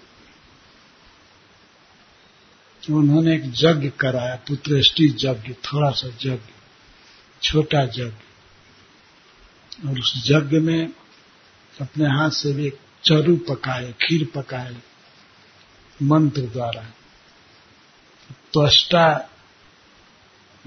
[2.92, 6.54] उन्होंने एक यज्ञ कराया, पुत्रेष्टि यज्ञ, थोड़ा सा यज्ञ,
[7.44, 8.12] छोटा यज्ञ।
[9.90, 10.94] और उस यज्ञ में
[11.82, 14.78] अपने हाथ से भी एक चरु पकाए, खीर पकाए,
[16.04, 16.82] मंत्र द्वारा।
[18.54, 19.30] त्वष्टा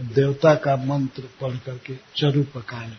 [0.00, 2.96] देवता का मंत्र पढ़ करके चरु पकाए।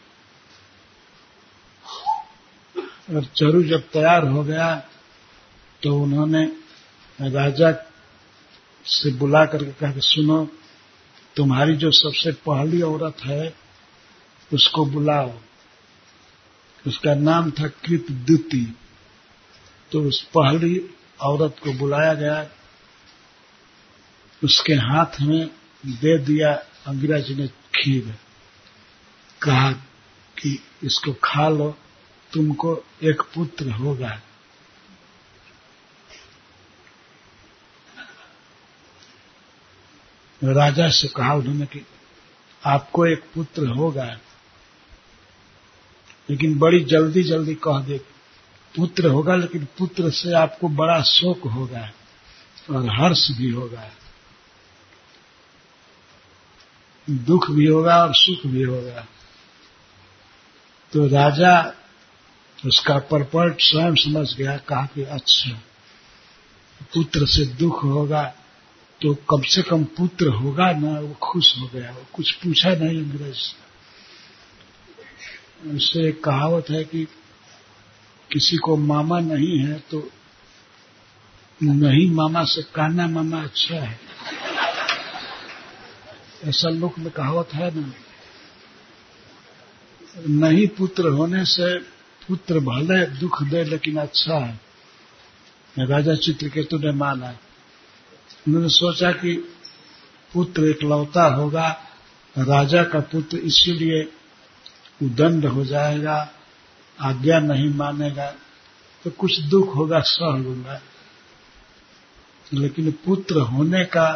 [3.10, 4.76] और चरु जब तैयार हो गया
[5.84, 6.46] तो उन्होंने
[7.22, 7.72] राजा
[8.86, 10.50] से बुला करके कहा कि सुनो,
[11.36, 13.54] तुम्हारी जो सबसे पहली औरत है,
[14.54, 15.32] उसको बुलाओ।
[16.88, 18.78] उसका नाम था कृत द्युति
[19.92, 20.90] तो उस पहली
[21.22, 22.50] औरत को बुलाया गया।
[24.44, 25.48] उसके हाथ में
[25.86, 26.54] दे दिया
[26.88, 28.16] अंग्रेज़ ने खीर।
[29.42, 29.72] कहा
[30.38, 31.78] कि इसको खा लो।
[32.34, 34.22] तुमको एक पुत्र होगा।
[40.44, 41.86] राजा से कहा उन्होंने कि
[42.66, 44.20] आपको एक पुत्र होगा।
[46.30, 47.98] लेकिन बड़ी जल्दी जल्दी कह दे,
[48.76, 51.92] पुत्र होगा, लेकिन पुत्र से आपको बड़ा शोक होगा
[52.70, 53.92] और हर्ष भी होगा।
[57.10, 59.08] दुख भी होगा और सुख भी होगा।
[60.92, 61.74] तो राजा
[62.66, 65.52] उसका परपट स्वयं समझ गया, कहा कि अच्छा
[66.94, 68.24] पुत्र से दुख होगा
[69.02, 72.98] तो कम से कम पुत्र होगा ना, वो खुश हो गया, वो कुछ पूछा नहीं
[72.98, 73.68] अंग्रेज़ से।
[75.76, 77.08] उससे एक कहावत है कि
[78.30, 80.10] किसी को मामा नहीं है तो
[81.60, 84.00] नहीं मामा से काना मामा अच्छा है।
[86.46, 87.92] ऐसा लोक में कहावत है ना,
[90.40, 91.78] नहीं पुत्र होने से
[92.30, 94.60] पुत्र भले दुख दे, लेकिन अच्छा है।
[95.78, 97.30] राजा चित्रकेतु ने माना
[98.48, 99.34] उन्होंने सोचा कि
[100.34, 101.68] पुत्र एकलौता होगा,
[102.36, 104.04] राजा का पुत्र इसीलिए
[105.04, 106.18] उदंड हो जाएगा,
[107.00, 108.32] आज्ञा नहीं मानेगा
[109.06, 110.82] तो कुछ दुख होगा, सह लूँगा।
[112.54, 114.08] लेकिन पुत्र होने का,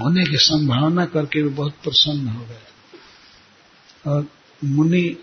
[0.00, 2.62] होने की संभावना करके वो बहुत प्रसन्न हो गए।
[4.06, 4.26] और
[4.64, 5.16] मुनि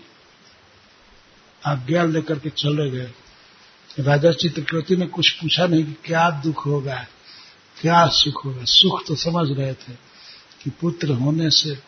[1.66, 3.10] आज्ञा लेकर के चले गए।
[3.98, 7.06] राजा चित्रकृति ने कुछ पूछा नहीं कि क्या दुख होगा,
[7.80, 9.92] क्या सुख होगा। सुख तो समझ रहे थे
[10.62, 11.78] कि पुत्र होने से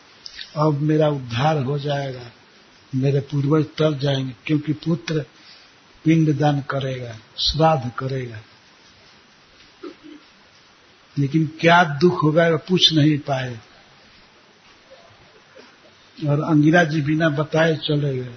[0.55, 2.31] अब मेरा उद्धार हो जाएगा,
[2.95, 5.25] मेरे पूर्वज तर जाएँगे, क्योंकि पुत्र
[6.05, 8.37] पिंड दान करेगा, श्राद्ध करेगा।
[11.17, 13.59] लेकिन क्या दुख होगा पूछ नहीं पाए।
[16.27, 18.35] और अंगिरा जी बिना बताए चले गए।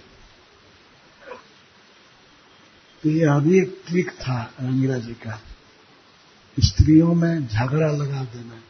[3.03, 5.43] तो ये अभी एक ट्रिक था अंगिरा जी का।
[6.61, 8.63] स्त्रियों में झगड़ा लगा देना।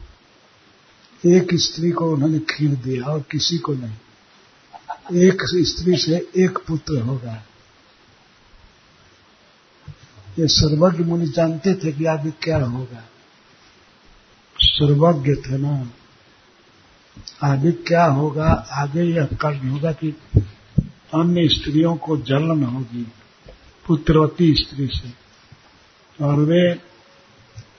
[1.37, 3.93] एक स्त्री को उन्होंने खीर दिया और किसी को नहीं।
[5.17, 7.43] एक स्त्री से एक पुत्र होगा।
[10.39, 13.03] ये सर्वज्ञ मुनि जानते थे कि आगे क्या होगा।
[14.59, 15.91] सर्वज्ञ थे ना।
[17.43, 20.11] आगे क्या होगा, आगे यह कर्म होगा कि
[21.15, 23.07] अन्य स्त्रियों को जलन होगी।
[23.89, 25.09] पुत्रवती स्त्री से।
[26.25, 26.81] और वे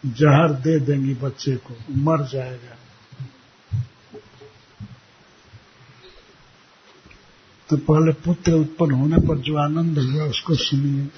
[0.06, 2.76] जहर दे देंगी बच्चे को, मर जाएगा।
[7.68, 11.08] तो पहले पुत्र उत्पन्न होने पर जो आनंद हुआ, उसको सुनिए।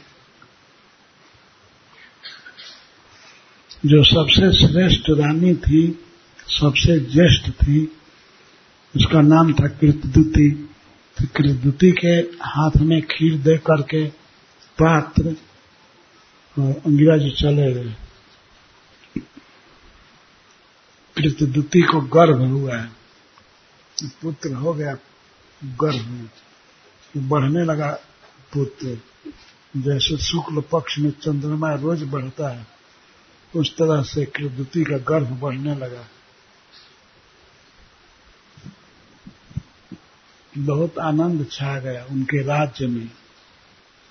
[3.87, 6.05] जो सबसे श्रेष्ठ रानी थी,
[6.49, 7.85] सबसे ज्येष्ठ थी,
[8.97, 10.69] उसका नाम था कृतदुति।
[11.19, 14.22] तो कृतदुति के हाथ में खीर दे करके
[14.79, 15.37] पात्र
[16.59, 17.95] और अंगिरा जी चले गए।
[21.17, 23.03] कृतदुति को गर्भ हुआ है।
[24.05, 24.95] पुत्र हो गया,
[25.65, 26.31] गर्भ में
[27.17, 27.93] बढ़ने लगा
[28.53, 28.99] पुत्र।
[29.77, 32.67] जैसे शुक्ल पक्ष में चंद्रमा रोज बढ़ता है,
[33.57, 36.07] उस तरह से कृदुति का गर्भ बढ़ने लगा।
[40.59, 43.11] बहुत आनंद छा गया उनके राज्य में।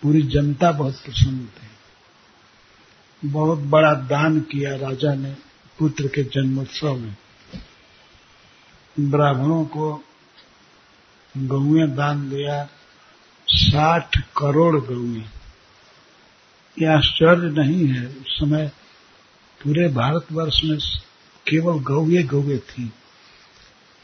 [0.02, 1.72] पूरी जनता बहुत प्रसन्न थी।
[3.30, 5.32] बहुत बड़ा दान किया राजा ने
[5.80, 7.18] पुत्र के जन्मोत्सव में।
[9.00, 10.04] ब्राह्मणों को
[11.38, 12.70] गौए दान दिया,
[13.48, 15.24] साठ करोड़ गौए।
[16.80, 18.72] यह आश्चर्य नहीं है, उस समय
[19.64, 20.78] पूरे भारतवर्ष में
[21.48, 22.94] केवल गौए गौए थी।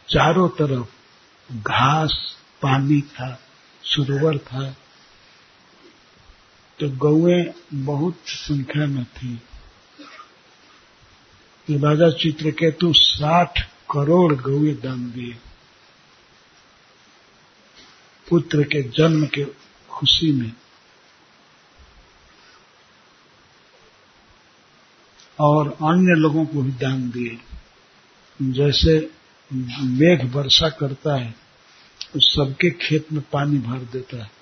[0.10, 0.88] चारों तरफ़
[1.56, 3.39] घास, पानी था,
[3.84, 4.76] सरोवर था
[6.80, 9.36] तो गौए बहुत संख्या में थी।
[11.68, 13.60] तो राजा चित्रकेतु साठ
[13.92, 15.38] करोड़ गौए दान दिए।
[18.28, 19.46] पुत्र के जन्म के
[19.90, 20.52] खुशी में।
[25.40, 27.38] और अन्य लोगों को भी दान दिए।
[28.42, 29.12] जैसे
[29.52, 31.36] मेघ वर्षा करता है
[32.14, 34.37] तो सबके खेत में पानी भर देता है।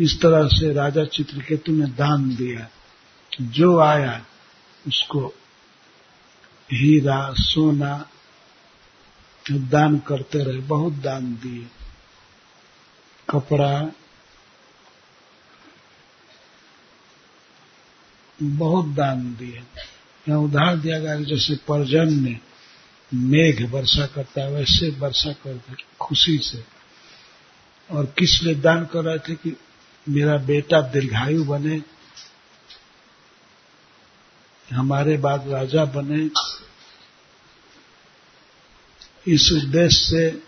[0.00, 2.68] इस तरह से राजा चित्रकेतु ने दान दिया।
[3.40, 4.26] जो आया,
[4.86, 5.34] उसको
[6.72, 8.08] हीरा, सोना
[9.50, 11.66] दान करते रहे, बहुत दान दिए।
[13.30, 13.92] कपड़ा,
[18.42, 19.62] बहुत दान दिए।
[20.28, 22.40] यहाँ उदाहरण दिया गया जैसे परजन ने
[23.14, 26.64] मेघ वर्षा करता है, वैसे वर्षा करते खुशी से।
[27.90, 29.56] और किस लिए दान कर रहे थे कि
[30.08, 31.82] मेरा बेटा दीर्घायु बने,
[34.72, 36.30] हमारे बाद राजा बने,
[39.32, 40.42] इस उद्देश्य से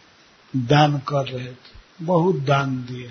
[0.56, 3.08] दान कर रहे थे, बहुत दान दिए।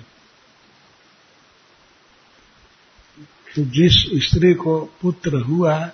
[3.56, 5.90] तो जिस स्त्री को पुत्र हुआ,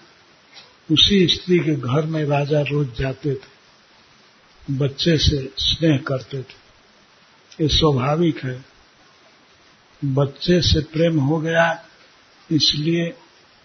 [0.93, 3.61] उसी स्त्री के घर में राजा रोज जाते थे,
[4.71, 6.71] बच्चे से स्नेह करते थे।
[7.63, 8.70] ये स्वाभाविक है।
[10.05, 11.85] बच्चे से प्रेम हो गया,
[12.53, 13.17] इसलिए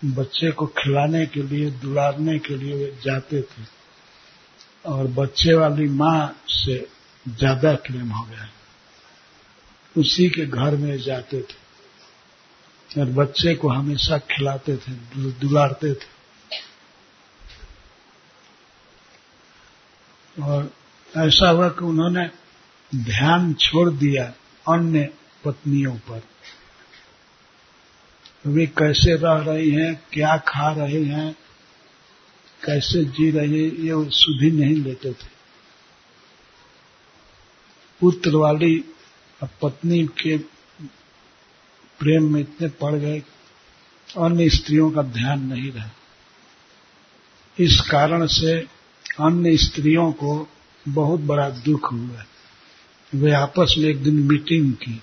[0.05, 3.63] बच्चे को खिलाने के लिए, दुलारने के लिए वे जाते थे।
[4.85, 6.87] और बच्चे वाली माँ से
[7.27, 8.49] ज़्यादा प्रेम हो गया।
[9.97, 14.91] उसी के घर में जाते थे। और बच्चे को हमेशा खिलाते थे
[15.31, 16.13] दुलारते थे।
[20.41, 20.71] और
[21.17, 22.29] ऐसा हुआ कि उन्होंने
[22.95, 24.33] ध्यान छोड़ दिया,
[24.69, 25.09] अन्य
[25.45, 26.21] पत्नियों पर।
[28.45, 31.35] वे कैसे रह रही हैं, क्या खा रहे हैं,
[32.65, 35.35] कैसे जी रहे हैं ये सुधी नहीं लेते थे।
[38.01, 38.83] पुत्र वाली
[39.43, 40.37] पत्नी के
[41.99, 43.23] प्रेम में इतने पड़ गए,
[44.17, 45.89] अन्य स्त्रियों का ध्यान नहीं रहा।
[47.59, 48.59] इस कारण से
[49.19, 50.49] अन्य स्त्रियों को
[50.87, 52.25] बहुत बड़ा दुख हुआ।
[53.15, 55.01] वे आपस में एक दिन मीटिंग की।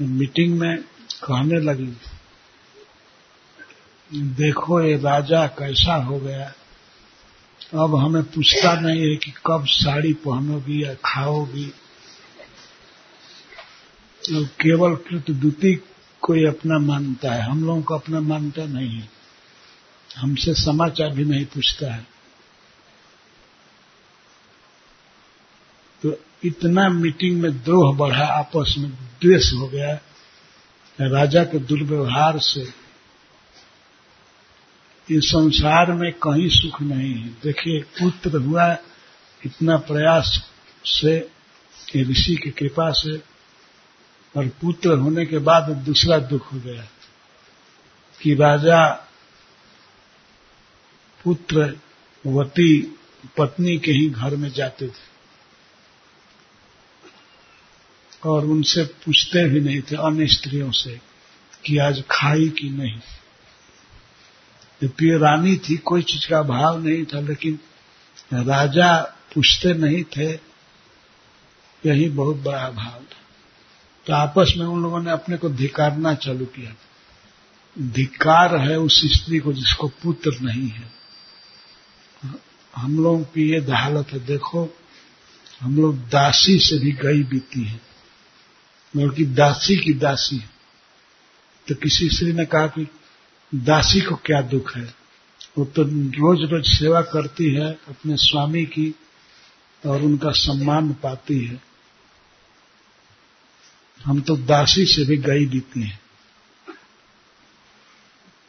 [0.00, 0.82] मीटिंग में
[1.24, 1.92] कहने लगी,
[4.34, 6.52] देखो ये राजा कैसा हो गया।
[7.74, 11.66] अब हमें पूछता नहीं है कि कब साड़ी पहनोगी या खाओगी।
[14.22, 15.74] तो केवल कृतदूती
[16.22, 19.08] कोई अपना मानता है। हम लोगों को अपना मानता नहीं है।
[20.10, 22.06] हमसे समाचार भी नहीं पूछता है
[26.02, 26.10] तो
[26.44, 30.00] इतना मीटिंग में द्रोह बढ़ा, आपस में द्वेष हो गया,
[31.00, 32.82] राजा के दुर्व्यवहार से।
[35.10, 38.76] इस संसार में कहीं सुख नहीं है। देखिए, पुत्र हुआ,
[39.46, 40.50] इतना प्रयास
[40.84, 41.30] से
[41.96, 43.16] ऋषि की कृपा से,
[44.36, 46.86] और पुत्र होने के बाद दूसरा दुख हो गया,
[48.22, 49.08] कि राजा
[51.24, 51.76] पुत्र,
[52.26, 52.98] वती,
[53.38, 55.11] पत्नी के ही घर में जाते थे।
[58.24, 61.00] और उनसे पूछते भी नहीं थे अन्य स्त्रियों से
[61.64, 63.00] कि आज खाई कि नहीं।
[64.82, 67.58] जबकि रानी थी, कोई चीज़ का भाव नहीं था, लेकिन
[68.34, 69.02] राजा
[69.34, 70.32] पूछते नहीं थे,
[71.86, 73.18] यही बहुत बड़ा भाव था।
[74.06, 76.74] तो आपस में उन लोगों ने अपने को धिकारना चालू किया।
[77.78, 80.92] धिकार है उस स्त्री को जिसको पुत्र नहीं है।
[82.76, 84.78] हम लोगों की ये हालत है, देखो,
[85.60, 87.91] हम लोग दासी से भी गई बीती है।
[88.96, 90.38] बल्कि दासी की दासी
[91.68, 92.86] तो किसी स्त्री ने कहा कि
[93.54, 94.94] दासी को क्या दुख है?
[95.58, 95.82] वो तो
[96.18, 98.94] रोज रोज सेवा करती है अपने स्वामी की
[99.86, 101.62] और उनका सम्मान पाती है।
[104.04, 106.00] हम तो दासी से भी गई बीती हैं।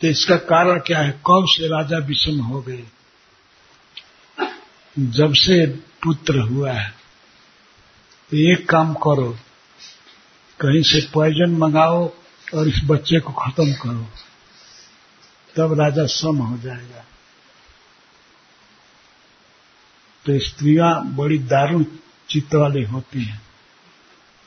[0.02, 1.22] तो इसका कारण क्या है?
[1.24, 2.84] कौन से राजा विषम हो गए?
[5.00, 5.66] जब से
[6.04, 6.90] पुत्र हुआ है
[8.32, 9.38] तो एक काम करो
[10.64, 12.04] कहीं से पॉइजन मंगाओ
[12.54, 14.08] और इस बच्चे को खत्म करो,
[15.56, 17.04] तब राजा सम हो जाएगा।
[20.26, 21.84] तो स्त्रियाँ बड़ी दारुण
[22.30, 23.42] चित्त वाली होती हैं।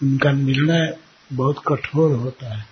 [0.01, 0.97] उनका निर्णय
[1.33, 2.65] बहुत कठोर होता है।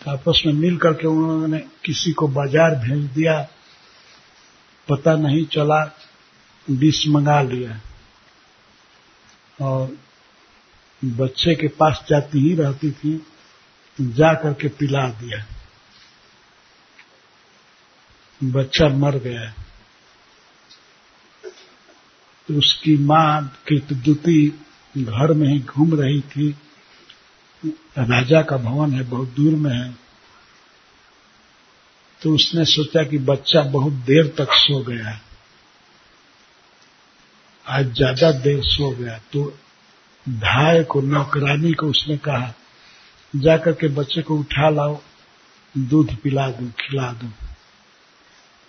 [0.00, 3.38] तो आपस में मिल करके उन्होंने किसी को बाज़ार भेज दिया,
[4.88, 5.80] पता नहीं चला
[6.70, 7.80] विष मंगा लिया।
[9.66, 9.96] और
[11.06, 13.26] बच्चे के पास जाती ही रहती थी
[13.98, 15.44] जा करके पिला दिया।
[18.40, 19.50] बच्चा मर गया।
[22.48, 24.48] तो उसकी माँ कृतदूती
[24.98, 26.54] घर में ही घूम रही थी।
[27.98, 29.98] राजा का भवन है, बहुत दूर में है।
[32.22, 35.20] तो उसने सोचा कि बच्चा बहुत देर तक सो गया।
[37.66, 39.58] आज ज़्यादा देर सो गया तो
[40.28, 42.54] धाय को, नौकरानी को उसने कहा,
[43.36, 45.00] जाकर के बच्चे को उठा लाओ,
[45.78, 47.28] दूध पिला दो, खिला दो।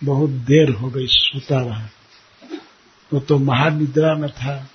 [0.03, 1.87] बहुत देर हो गई, सोता रहा।
[3.13, 4.69] वो तो महानिद्रा में था।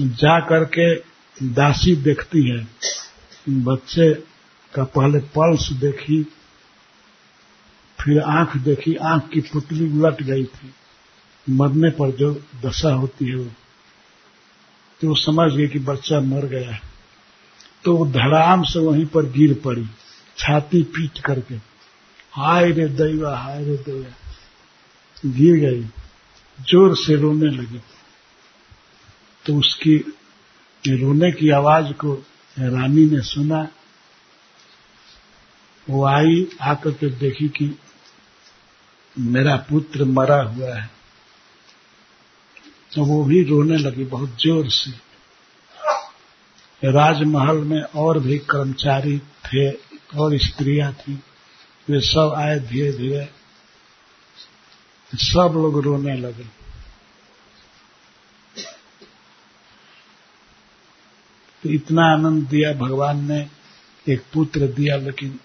[0.00, 0.94] जा करके
[1.42, 2.68] दासी देखती है।
[3.48, 4.14] बच्चे
[4.74, 6.22] का पहले पल्स देखी,
[8.00, 10.74] फिर आँख देखी, आँख की पुतली उलट गई थी।
[11.50, 13.50] मरने पर जो दशा होती है वो
[15.02, 16.82] तो वो समझ गई कि बच्चा मर गया है।
[17.84, 19.86] तो वो धड़ाम से वहीं पर गिर पड़ी,
[20.38, 21.54] छाती पीट करके।
[22.32, 24.14] हाय रे दैवा, हाय रे दैवा।
[25.26, 25.82] गिर गई,
[26.60, 27.80] ज़ोर से रोने लगी।
[29.46, 29.96] तो उसकी,
[30.88, 32.14] रोने की आवाज़ को
[32.58, 33.68] रानी ने सुना।
[35.90, 37.78] वो आई, आकर के देखी कि
[39.18, 41.01] मेरा पुत्र मरा हुआ है।
[42.94, 44.90] तो वो भी रोने लगी बहुत ज़ोर से।
[46.82, 49.70] राजमहल में और भी कर्मचारी थे
[50.18, 51.14] और स्त्रियाँ थी।
[51.88, 53.28] वे सब आए धीरे धीरे
[55.12, 56.44] सब लोग रोने लगे।
[61.62, 63.48] तो इतना आनंद दिया भगवान ने,
[64.06, 65.38] एक पुत्र दिया, लेकिन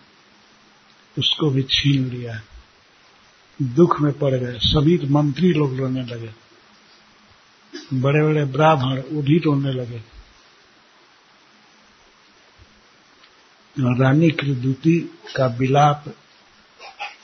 [1.17, 2.41] उसको भी छीन लिया।
[3.61, 6.46] दुख में पड़ गए। सभी मंत्री लोग रोने लगे।
[7.93, 10.17] बड़े बड़े ब्राह्मण वो भी रोने लगे
[13.79, 14.99] रानी कृदूती
[15.35, 16.05] का विलाप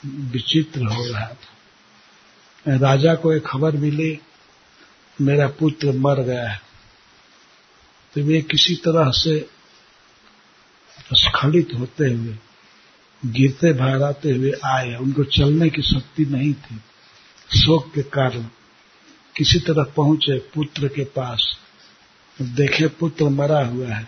[0.05, 1.55] विचित्र हो रहा था।
[2.67, 4.19] राजा को एक खबर मिली,
[5.21, 6.61] मेरा पुत्र मर गया है।
[8.13, 9.49] तो वे किसी तरह से
[11.13, 12.37] स्खलित होते हुए
[13.25, 16.75] गिरते भागाते हुए आए। उनको चलने की शक्ति नहीं थी,
[17.57, 18.49] शोक के कारण।
[19.35, 21.45] किसी तरह पहुँचे पुत्र के पास,
[22.39, 24.07] देखे पुत्र मरा हुआ है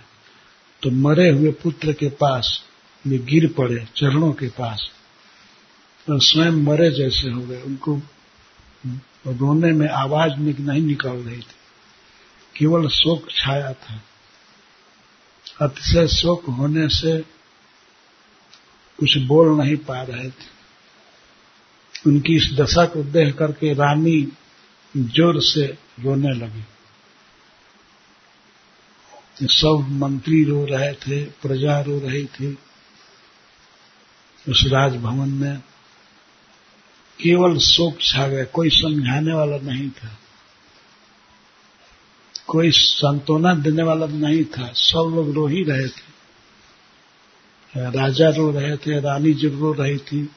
[0.82, 2.62] तो मरे हुए पुत्र के पास
[3.06, 4.90] वे गिर पड़े चरणों के पास
[6.08, 7.96] और स्वयं मरे जैसे हो गए। उनको
[9.28, 11.56] रोने में आवाज़ नहीं निकल रही थी।
[12.56, 14.02] केवल शोक छाया था।
[15.62, 17.18] अतिशय शोक होने से
[19.00, 20.54] कुछ बोल नहीं पा रहे थे।
[22.08, 24.22] उनकी इस दशा को देख करके रानी
[24.98, 25.66] ज़ोर से
[26.00, 26.64] रोने लगी।
[29.48, 32.58] सब मंत्री रो रहे थे, प्रजा रो रही थी।
[34.50, 35.60] उस राजभवन में
[37.20, 40.18] केवल शोक छा गया, कोई समझाने वाला नहीं था।
[42.48, 46.14] कोई सांत्वना देने वाला नहीं था, सब लोग रो ही रहे थे।
[47.92, 50.30] राजा रो रहे थे, रानी जी रो रही थी,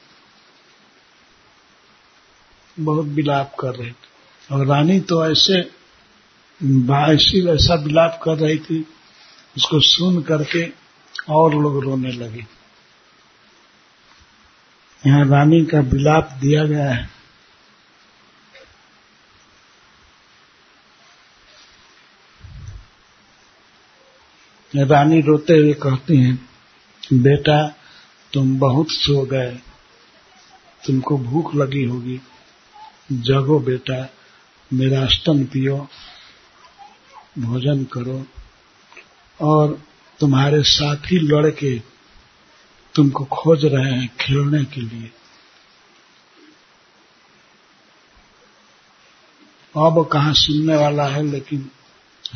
[2.77, 4.08] बहुत विलाप कर रहे थे।
[4.51, 5.53] और रानी तो ऐसे
[7.13, 8.87] ऐसी वैसा विलाप कर रही थी,
[9.57, 10.69] उसको सुन करके
[11.29, 12.45] और लोग रोने लगे।
[15.07, 17.19] यहाँ रानी का विलाप दिया गया है।
[24.75, 26.49] रानी रोते हुए कहती हैं,
[27.13, 27.75] बेटा,
[28.33, 29.59] तुम बहुत सो गए।
[30.87, 32.21] तुमको भूख लगी होगी।
[33.11, 34.09] जगो बेटा।
[34.73, 35.77] मेरा स्तन पियो,
[37.39, 38.25] भोजन करो,
[39.41, 39.81] और
[40.19, 41.79] तुम्हारे साथी लड़के
[42.95, 45.11] तुमको खोज रहे हैं खेलने के लिए।
[49.77, 51.69] अब कहा सुनने वाला है, लेकिन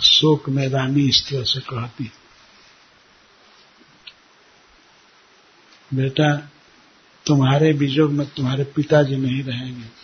[0.02, 2.12] शोक में रानी इस तरह से कहती
[5.94, 6.36] बेटा,
[7.26, 10.03] तुम्हारे बीजोग में तुम्हारे पिताजी नहीं रहेंगे।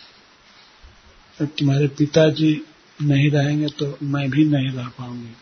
[1.44, 2.62] तुम्हारे पिताजी
[3.02, 5.36] नहीं रहेंगे तो मैं भी नहीं रह पाऊँगी।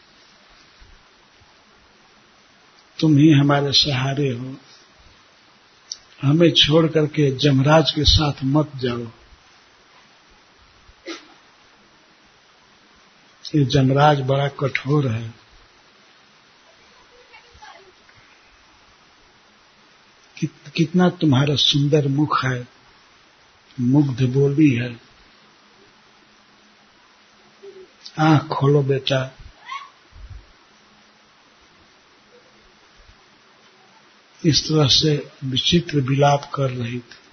[2.98, 4.54] तुम ही हमारे सहारे हो।
[6.22, 9.06] हमें छोड़ करके जमराज के साथ मत जाओ।
[13.54, 15.34] ये जमराज बड़ा कठोर है।
[20.76, 22.68] कितना तुम्हारा सुंदर मुख है,
[23.80, 25.07] मुग्ध बोली है।
[28.18, 29.34] आँख खोलो बेटा।
[34.46, 37.28] इस तरह से विचित्र विलाप कर रही थी।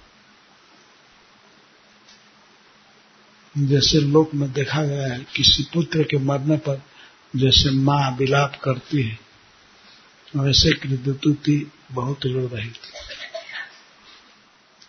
[3.66, 6.82] जैसे लोक में देखा गया है, किसी पुत्र के मरने पर
[7.36, 9.18] जैसे माँ विलाप करती है,
[10.36, 12.92] वैसे कृदुति बहुत रो रही थी।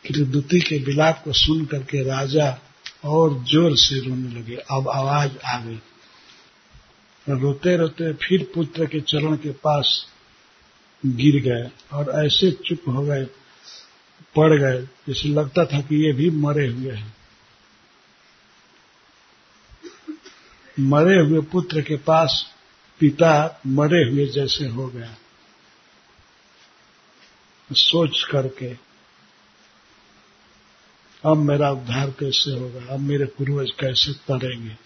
[0.08, 2.67] कृदुति के विलाप को सुन करके राजा
[3.08, 5.80] और ज़ोर से रोने लगे। अब आवाज़ आ गई।
[7.30, 10.08] रोते रोते फिर पुत्र के चरण के पास
[11.06, 13.26] गिर गए और ऐसे चुप हो गए,
[14.36, 17.16] पड़ गए, जैसे लगता था कि ये भी मरे हुए हैं।
[20.80, 22.46] मरे हुए पुत्र के पास
[23.00, 25.16] पिता मरे हुए जैसे हो गया।
[27.72, 28.87] सोच करके
[31.26, 32.94] अब मेरा उद्धार कैसे होगा?
[32.94, 34.78] अब मेरे पूर्वज कैसे तरेंगे?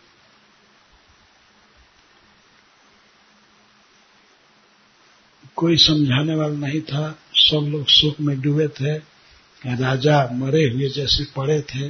[5.56, 8.98] कोई समझाने वाला नहीं था। सब लोग शोक में डूबे थे।
[9.76, 11.90] राजा मरे हुए जैसे पड़े थे।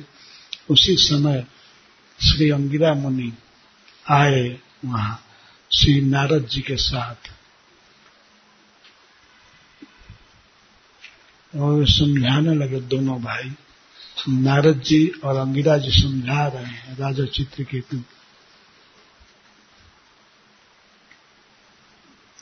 [0.70, 1.48] उसी समय
[2.22, 3.34] श्री अंगिरा मुनि
[4.10, 5.26] आए वहाँ,
[5.72, 7.32] श्री नारद जी के साथ।
[11.56, 13.52] और समझाने लगे दोनों भाई
[14.30, 17.98] नारद जी और अंगिरा जी समझा रहे हैं राजा चित्रकेतु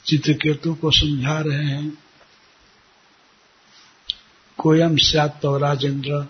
[0.06, 1.98] चित्रकेतु को समझा रहे हैं।
[4.58, 6.28] कोयम सत तो राजेंद्र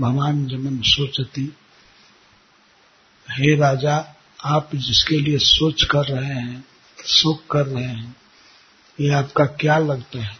[0.00, 1.56] भगवान जमन सोचती।
[3.30, 4.14] हे राजा,
[4.44, 6.64] आप जिसके लिए सोच कर रहे हैं,
[7.06, 8.16] शोक कर रहे हैं,
[9.00, 10.36] ये आपका क्या लगता है?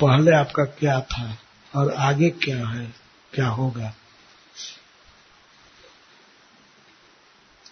[0.00, 1.38] पहले आपका क्या था?
[1.74, 2.94] और आगे क्या है,
[3.32, 3.94] क्या होगा?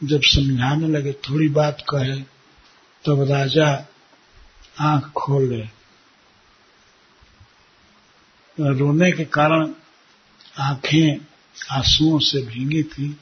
[0.04, 2.26] जब समझाने लगे, थोड़ी बात कहे, तब
[3.04, 3.86] तो राजा
[4.80, 5.82] आँख खोले
[8.60, 9.74] रोने के कारण
[10.58, 11.26] आँखें
[11.72, 13.20] आंसुओं से भींगी थी।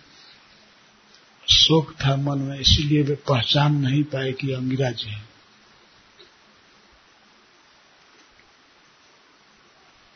[1.51, 5.30] शोक था मन में, इसीलिए वे पहचान नहीं पाए कि अंगिरा जी है।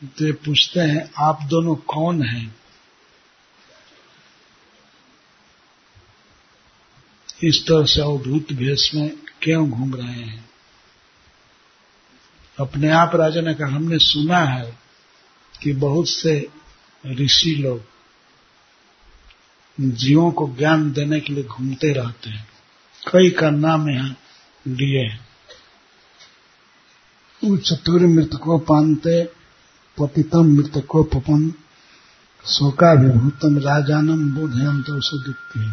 [0.03, 2.55] तो पूछते हैं, आप दोनों कौन हैं?
[7.43, 10.49] इस तरह से अवधूत भेष में क्यों घूम रहे हैं?
[12.59, 14.79] अपने आप राजा ने कहा, हमने सुना है
[15.63, 16.47] कि बहुत से
[17.05, 17.85] ऋषि लोग
[19.79, 22.47] जीवों को ज्ञान देने के लिए घूमते रहते हैं।
[23.11, 24.17] कई का नाम यहाँ
[24.67, 25.27] लिए हैं।
[27.57, 29.44] चतुर मृतको पानते
[29.97, 31.49] पतितम मृतको पपन
[32.45, 35.65] शोकाभिभूतम राजानम बोधयम तो सदुक्ति।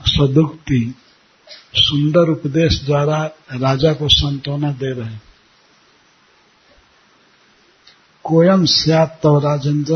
[0.00, 0.80] सदुक्ति
[1.76, 3.22] सुंदर उपदेश द्वारा
[3.54, 5.16] राजा को संतोना दे रहे
[8.24, 9.94] कोयम स्यात तव राजेंद्र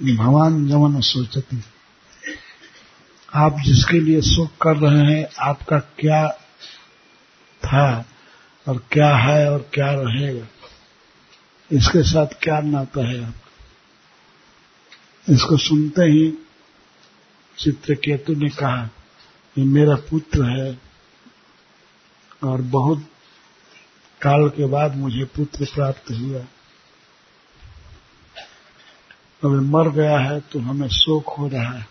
[0.00, 1.62] भगवान जमन सोचती।
[3.34, 6.28] आप जिसके लिए शोक कर रहे हैं, आपका क्या
[7.62, 8.04] था
[8.66, 10.46] और क्या है और क्या रहेगा?
[11.70, 13.48] इसके साथ क्या नाता है आपका?
[15.28, 16.30] इसको सुनते ही
[17.58, 18.88] चित्रकेतु ने कहा,
[19.56, 20.78] ये मेरा पुत्र है
[22.44, 23.06] और बहुत
[24.22, 26.40] काल के बाद मुझे पुत्र प्राप्त हुआ।
[29.42, 31.86] अब मर गया है तो हमें शोक हो रहा है।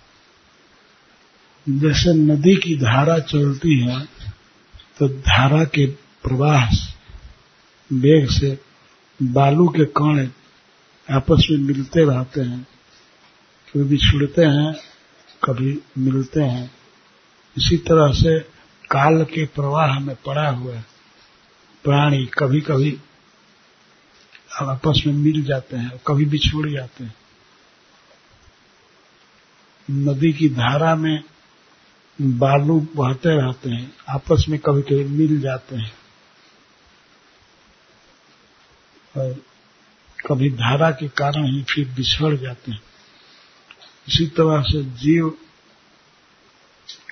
[1.67, 3.99] जैसे नदी की धारा चलती है
[4.99, 5.85] तो धारा के
[6.23, 6.65] प्रवाह
[7.91, 8.57] वेग से
[9.19, 10.27] बालू के कण
[11.09, 12.67] आपस में मिलते रहते हैं
[13.73, 14.73] कभी बिछुड़ते हैं,
[15.43, 16.71] कभी मिलते हैं।
[17.57, 18.39] इसी तरह से
[18.91, 20.75] काल के प्रवाह में पड़ा हुआ
[21.85, 22.97] प्राणी कभी कभी
[24.61, 27.15] आपस में मिल जाते हैं, कभी बिछुड़ जाते हैं।
[29.87, 31.23] नदी की धारा में
[32.21, 35.91] बालू बहते रहते हैं, आपस में कभी कभी मिल जाते हैं
[38.97, 42.81] और कभी धारा के कारण ही फिर बिछड़ जाते हैं।
[44.07, 45.29] इसी तरह से जीव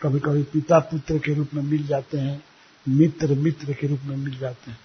[0.01, 2.43] कभी कभी पिता पुत्र के रूप में मिल जाते हैं
[2.85, 4.79] मित्र मित्र के रूप में मिल जाते हैं।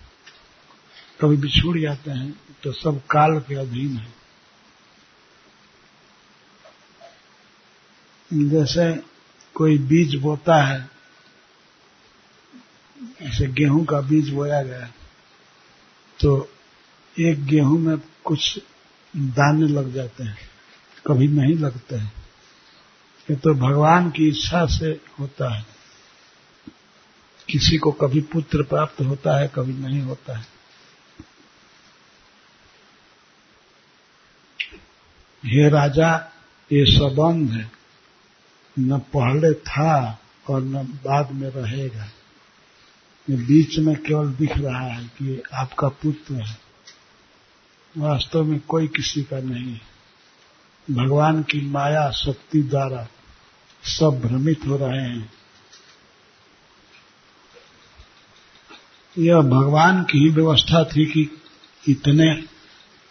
[1.21, 2.33] कभी बिछुड़ जाते हैं
[2.63, 4.13] तो सब काल के अधीन है।
[8.31, 8.93] जैसे
[9.57, 10.81] कोई बीज बोता है
[13.23, 14.87] जैसे गेहूँ का बीज बोया गया
[16.19, 16.37] तो
[17.21, 18.59] एक गेहूँ में कुछ
[19.17, 20.39] दाने लग जाते हैं,
[21.07, 22.13] कभी नहीं लगते हैं।
[23.31, 25.67] ये तो भगवान की इच्छा से होता है।
[27.49, 30.47] किसी को कभी पुत्र प्राप्त होता है, कभी नहीं होता है।
[35.45, 36.33] हे राजा,
[36.73, 37.73] ये संबंध है।
[38.79, 42.05] न पहले था और न बाद में रहेगा।
[43.31, 46.62] ये बीच में केवल दिख रहा है कि आपका पुत्र है।
[47.99, 49.81] वास्तव में कोई किसी का नहीं।
[50.91, 53.09] भगवान की माया, शक्ति द्वारा
[53.85, 55.33] सब भ्रमित हो रहे हैं।
[59.19, 61.43] यह भगवान की ही व्यवस्था थी कि
[61.89, 62.45] इतने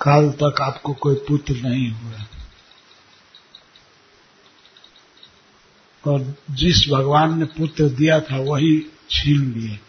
[0.02, 2.26] काल तक आपको कोई पुत्र नहीं हुआ।
[6.08, 8.80] और जिस भगवान ने पुत्र दिया था, वही
[9.10, 9.80] छीन लिए।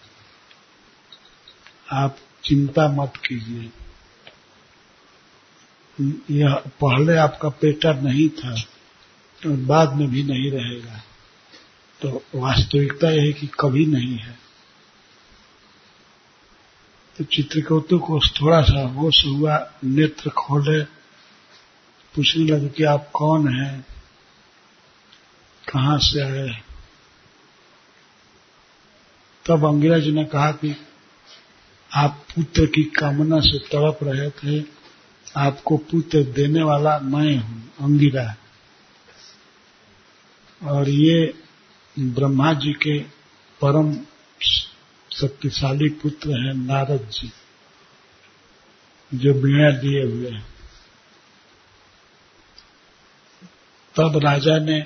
[1.92, 3.70] आप चिंता मत कीजिए।
[6.30, 8.54] यह पहले आपका पेटर नहीं था
[9.50, 11.02] और बाद में भी नहीं रहेगा।
[12.02, 14.38] तो वास्तविकता यह है कि कभी नहीं है।
[17.18, 20.84] तो चित्रकौतु को थोड़ा सा होश हुआ, नेत्र खोले,
[22.14, 23.86] पूछने लगे कि आप कौन हैं?
[25.72, 26.62] कहाँ से आए?
[29.46, 30.76] तब अंग्रेज़ ने कहा कि
[31.94, 34.81] आप पुत्र की कामना से तड़प रहे थे।
[35.36, 38.34] आपको पुत्र देने वाला मैं हूँ, अंगिरा
[40.60, 41.34] और ये
[41.96, 42.98] ब्रह्मा जी के
[43.60, 43.92] परम
[45.10, 47.30] शक्तिशाली पुत्र हैं नारद जी,
[49.14, 50.44] जो बीणा दिए हुए हैं।
[53.94, 54.80] तब राजा ने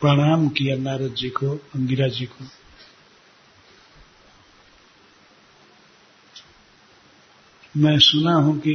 [0.00, 2.44] प्रणाम किया नारद जी को, अंगिरा जी को।
[7.74, 8.74] मैं सुना हूँ कि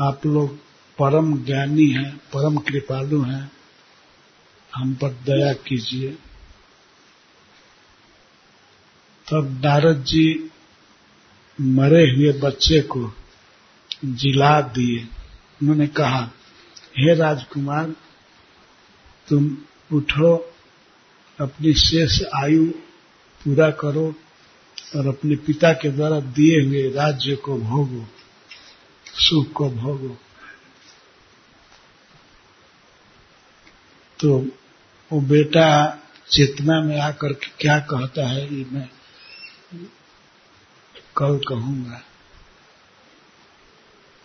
[0.00, 0.56] आप लोग
[0.98, 3.52] परम ज्ञानी हैं, परम कृपालु हैं,
[4.74, 6.08] हम पर दया कीजिए।
[9.30, 10.50] तब नारद जी
[11.60, 13.12] मरे हुए बच्चे को
[14.04, 15.04] जिला दिए।
[15.62, 16.30] उन्होंने कहा,
[16.98, 17.94] हे राजकुमार,
[19.28, 19.56] तुम
[19.92, 20.54] उठो,
[21.40, 22.66] अपनी शेष आयु
[23.44, 24.14] पूरा करो
[24.96, 28.06] और अपने पिता के द्वारा दिए हुए राज्य को भोगो।
[29.20, 30.16] सुख को भोगो।
[34.20, 34.38] तो
[35.10, 35.68] वो बेटा
[36.30, 38.88] चेतना में आकर के क्या कहता है, ये मैं
[41.16, 42.02] कल कहूँगा।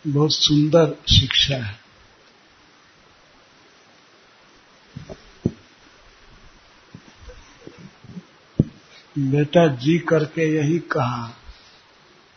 [0.07, 1.79] बहुत सुंदर शिक्षा है।
[9.17, 11.25] बेटा जी करके यही कहा।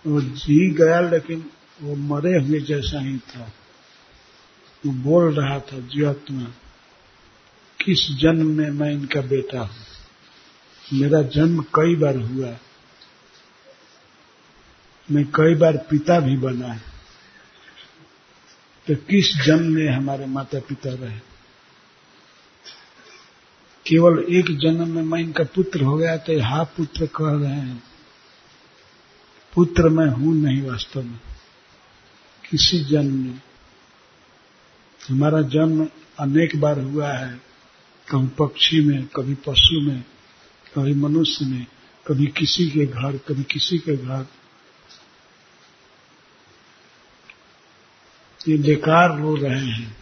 [0.06, 1.50] वो जी गया लेकिन
[1.82, 3.52] वो मरे हुए जैसा ही था।
[4.86, 6.44] वो बोल रहा था, जीवात्मा,
[7.84, 9.76] किस जन्म में मैं इनका बेटा हूँ?
[10.92, 12.56] मेरा जन्म कई बार हुआ
[15.10, 16.82] मैं कई बार पिता भी बना है।
[18.86, 21.18] तो किस जन्म में हमारे माता पिता रहे?
[23.86, 27.82] केवल एक जन्म में मैं इनका पुत्र हो गया तो हा पुत्र कह रहे हैं।
[29.54, 31.20] पुत्र मैं हूँ नहीं वास्तव में।
[32.50, 33.40] किसी जन्म में।
[35.08, 35.88] हमारा जन्म
[36.18, 37.40] अनेक बार हुआ है।
[38.10, 40.04] कभी पक्षी में, कभी पशु में,
[40.74, 41.66] कभी मनुष्य में,
[42.06, 44.26] कभी किसी के घर, कभी किसी के घर।
[48.48, 49.96] ये बेकार रो रहे हैं।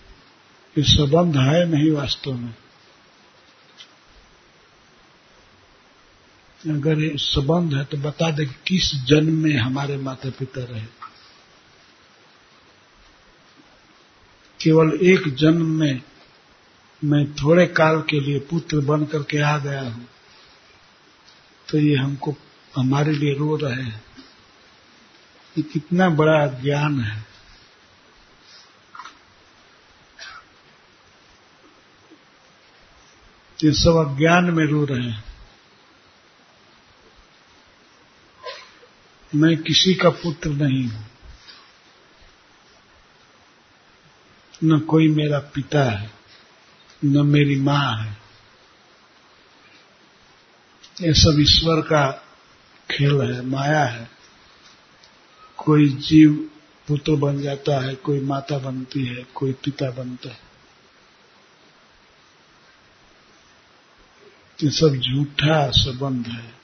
[0.79, 2.55] ये संबंध है नहीं वास्तव में।
[6.77, 10.96] अगर ये संबंध है तो बता दे किस जन्म में हमारे माता पिता रहे।
[14.61, 16.03] केवल एक जन्म में
[17.05, 20.09] मैं थोड़े काल के लिए पुत्र बन करके आ गया हूँ।
[21.71, 22.37] तो ये हमको,
[22.77, 24.05] हमारे लिए रो रहे हैं।
[25.59, 27.27] ये कितना बड़ा ज्ञान है।
[33.65, 35.25] ये सब अज्ञान में रो रहे हैं।
[39.35, 41.16] मैं किसी का पुत्र नहीं हूँ।
[44.65, 46.11] न कोई मेरा पिता है,
[47.05, 48.17] न मेरी माँ है।
[51.01, 52.25] ये सब ईश्वर का
[52.91, 54.11] खेल है, माया है।
[55.57, 56.51] कोई जीव
[56.89, 60.41] पुत्र बन जाता है, कोई माता बनती है, कोई पिता बनता है।
[64.65, 66.57] ये सब झूठा संबंध है।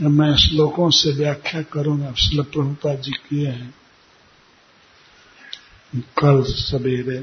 [0.00, 3.81] मैं श्लोकों से व्याख्या करूँगा श्लोक प्रभुपा जी किए हैं।
[5.92, 7.18] कल सवेरे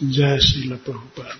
[0.00, 1.38] जय श्रील प्रभुपाद